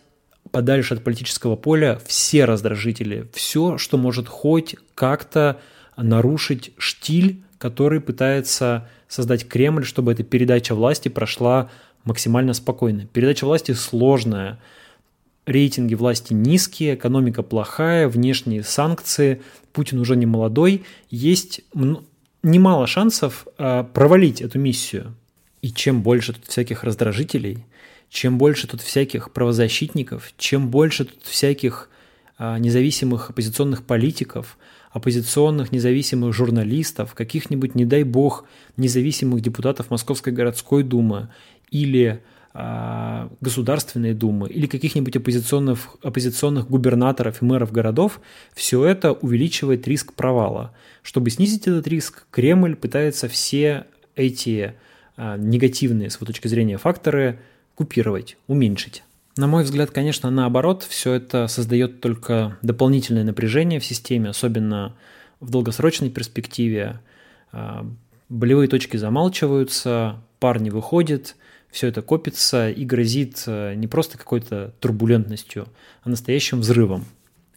подальше 0.51 0.95
от 0.95 1.03
политического 1.03 1.55
поля 1.55 1.99
все 2.05 2.45
раздражители, 2.45 3.27
все, 3.33 3.77
что 3.77 3.97
может 3.97 4.27
хоть 4.27 4.75
как-то 4.95 5.59
нарушить 5.95 6.71
штиль, 6.77 7.41
который 7.57 8.01
пытается 8.01 8.87
создать 9.07 9.47
Кремль, 9.47 9.85
чтобы 9.85 10.13
эта 10.13 10.23
передача 10.23 10.73
власти 10.73 11.09
прошла 11.09 11.69
максимально 12.03 12.53
спокойно. 12.53 13.05
Передача 13.07 13.45
власти 13.45 13.73
сложная, 13.73 14.59
рейтинги 15.45 15.95
власти 15.95 16.33
низкие, 16.33 16.95
экономика 16.95 17.43
плохая, 17.43 18.07
внешние 18.07 18.63
санкции, 18.63 19.41
Путин 19.73 19.99
уже 19.99 20.15
не 20.15 20.25
молодой, 20.25 20.85
есть 21.09 21.61
немало 22.43 22.87
шансов 22.87 23.47
э, 23.57 23.83
провалить 23.93 24.41
эту 24.41 24.59
миссию. 24.59 25.15
И 25.61 25.71
чем 25.71 26.01
больше 26.01 26.33
тут 26.33 26.45
всяких 26.45 26.83
раздражителей, 26.83 27.65
чем 28.09 28.37
больше 28.37 28.67
тут 28.67 28.81
всяких 28.81 29.31
правозащитников, 29.31 30.33
чем 30.37 30.69
больше 30.69 31.05
тут 31.05 31.23
всяких 31.23 31.89
э, 32.37 32.57
независимых 32.59 33.29
оппозиционных 33.29 33.83
политиков, 33.83 34.57
оппозиционных 34.91 35.71
независимых 35.71 36.33
журналистов, 36.33 37.13
каких-нибудь, 37.13 37.75
не 37.75 37.85
дай 37.85 38.03
бог, 38.03 38.45
независимых 38.77 39.41
депутатов 39.41 39.91
Московской 39.91 40.33
городской 40.33 40.83
думы 40.83 41.29
или 41.69 42.21
а, 42.51 43.29
Государственной 43.41 44.15
Думы 44.15 44.49
или 44.49 44.65
каких-нибудь 44.65 45.15
оппозиционных, 45.15 45.95
оппозиционных 46.01 46.67
губернаторов 46.67 47.41
и 47.41 47.45
мэров 47.45 47.71
городов, 47.71 48.19
все 48.55 48.83
это 48.85 49.13
увеличивает 49.13 49.87
риск 49.87 50.13
провала. 50.13 50.73
Чтобы 51.03 51.29
снизить 51.29 51.67
этот 51.67 51.87
риск, 51.87 52.25
Кремль 52.31 52.75
пытается 52.75 53.27
все 53.27 53.85
эти 54.15 54.73
а, 55.15 55.37
негативные, 55.37 56.09
с 56.09 56.15
его 56.15 56.25
точки 56.25 56.47
зрения, 56.47 56.77
факторы 56.77 57.39
купировать, 57.79 58.35
уменьшить. 58.47 59.03
На 59.37 59.47
мой 59.47 59.63
взгляд, 59.63 59.89
конечно, 59.91 60.29
наоборот, 60.29 60.83
все 60.83 61.13
это 61.13 61.47
создает 61.47 62.01
только 62.01 62.57
дополнительное 62.61 63.23
напряжение 63.23 63.79
в 63.79 63.85
системе, 63.85 64.31
особенно 64.31 64.97
в 65.39 65.49
долгосрочной 65.49 66.09
перспективе. 66.09 66.99
А, 67.53 67.89
болевые 68.27 68.67
точки 68.67 68.97
замалчиваются, 68.97 70.17
пар 70.41 70.61
не 70.61 70.71
выходит, 70.71 71.37
все 71.71 71.87
это 71.87 72.01
копится 72.01 72.69
и 72.69 72.83
грозит 72.83 73.43
э, 73.47 73.75
не 73.75 73.87
просто 73.87 74.17
какой-то 74.17 74.73
турбулентностью, 74.81 75.69
а 76.03 76.09
настоящим 76.09 76.59
взрывом. 76.59 77.05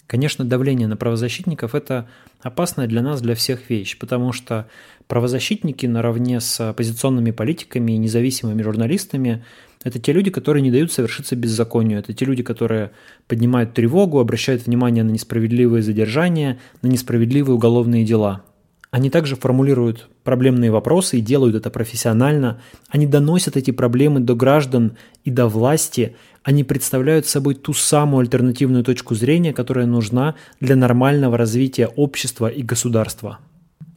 Конечно, 0.07 0.45
давление 0.45 0.87
на 0.87 0.97
правозащитников– 0.97 1.75
это 1.75 2.09
опасная 2.43 2.87
для 2.87 3.03
нас, 3.03 3.21
для 3.23 3.35
всех 3.35 3.71
вещь, 3.71 3.99
потому 3.99 4.33
что 4.33 4.69
правозащитники 5.09 5.87
наравне 5.87 6.41
с 6.41 6.61
оппозиционными 6.61 7.33
политиками 7.33 7.93
и 7.93 7.99
независимыми 7.99 8.63
журналистами– 8.63 9.45
это 9.85 9.99
те 9.99 10.13
люди, 10.13 10.31
которые 10.31 10.63
не 10.63 10.71
дают 10.71 10.93
совершиться 10.93 11.37
беззаконию, 11.37 11.99
это 11.99 12.13
те 12.13 12.25
люди, 12.25 12.43
которые 12.43 12.93
поднимают 13.29 13.75
тревогу, 13.75 14.21
обращают 14.21 14.67
внимание 14.67 15.05
на 15.05 15.11
несправедливые 15.11 15.83
задержания, 15.83 16.59
на 16.83 16.89
несправедливые 16.89 17.55
уголовные 17.55 18.05
дела– 18.05 18.43
они 18.93 19.09
также 19.09 19.37
формулируют 19.37 20.11
проблемные 20.23 20.71
вопросы 20.71 21.17
и 21.17 21.23
делают 21.23 21.57
это 21.57 21.71
профессионально. 21.71 22.61
Они 22.91 23.07
доносят 23.07 23.57
эти 23.57 23.71
проблемы 23.71 24.21
до 24.21 24.35
граждан 24.35 24.99
и 25.25 25.31
до 25.31 25.49
власти. 25.49 26.15
Они 26.43 26.63
представляют 26.63 27.27
собой 27.27 27.55
ту 27.55 27.73
самую 27.73 28.21
альтернативную 28.21 28.85
точку 28.85 29.15
зрения, 29.15 29.55
которая 29.55 29.87
нужна 29.87 30.35
для 30.61 30.77
нормального 30.77 31.39
развития 31.39 31.87
общества 31.87 32.49
и 32.49 32.63
государства. 32.63 33.39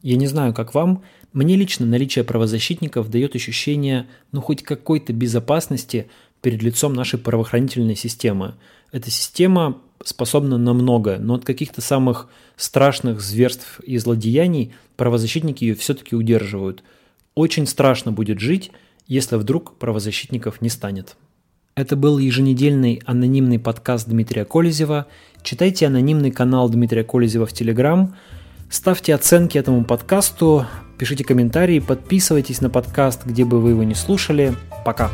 Я 0.05 0.17
не 0.17 0.27
знаю, 0.27 0.53
как 0.53 0.75
вам, 0.75 1.01
мне 1.33 1.55
лично 1.55 1.83
наличие 1.83 2.23
правозащитников 2.23 3.09
дает 3.09 3.35
ощущение, 3.35 4.05
ну, 4.31 4.39
хоть 4.39 4.61
какой-то 4.61 5.13
безопасности 5.13 6.11
перед 6.43 6.61
лицом 6.61 6.93
нашей 6.93 7.17
правоохранительной 7.17 7.95
системы. 7.95 8.53
Эта 8.91 9.09
система 9.09 9.81
способна 10.03 10.59
на 10.59 10.73
многое, 10.73 11.17
но 11.17 11.33
от 11.33 11.43
каких-то 11.43 11.81
самых 11.81 12.29
страшных 12.55 13.19
зверств 13.19 13.79
и 13.79 13.97
злодеяний 13.97 14.75
правозащитники 14.95 15.63
ее 15.63 15.73
все-таки 15.73 16.15
удерживают. 16.15 16.83
Очень 17.33 17.65
страшно 17.65 18.11
будет 18.11 18.39
жить, 18.39 18.69
если 19.07 19.37
вдруг 19.37 19.75
правозащитников 19.79 20.61
не 20.61 20.69
станет. 20.69 21.17
Это 21.73 21.95
был 21.95 22.19
еженедельный 22.19 23.01
анонимный 23.07 23.57
подкаст 23.57 24.07
Дмитрия 24.07 24.45
Колезева. 24.45 25.07
Читайте 25.41 25.87
анонимный 25.87 26.29
канал 26.29 26.69
Дмитрия 26.69 27.03
Колезева 27.03 27.47
в 27.47 27.53
Телеграм. 27.53 28.15
Ставьте 28.75 29.15
оценки 29.15 29.57
этому 29.57 29.85
подкасту, 29.85 30.65
пишите 30.97 31.23
комментарии, 31.23 31.79
подписывайтесь 31.79 32.59
на 32.59 32.69
подкаст, 32.69 33.25
где 33.25 33.45
бы 33.45 33.61
вы 33.61 33.69
его 33.69 33.83
не 33.83 33.95
слушали. 33.95 34.53
Пока! 34.83 35.09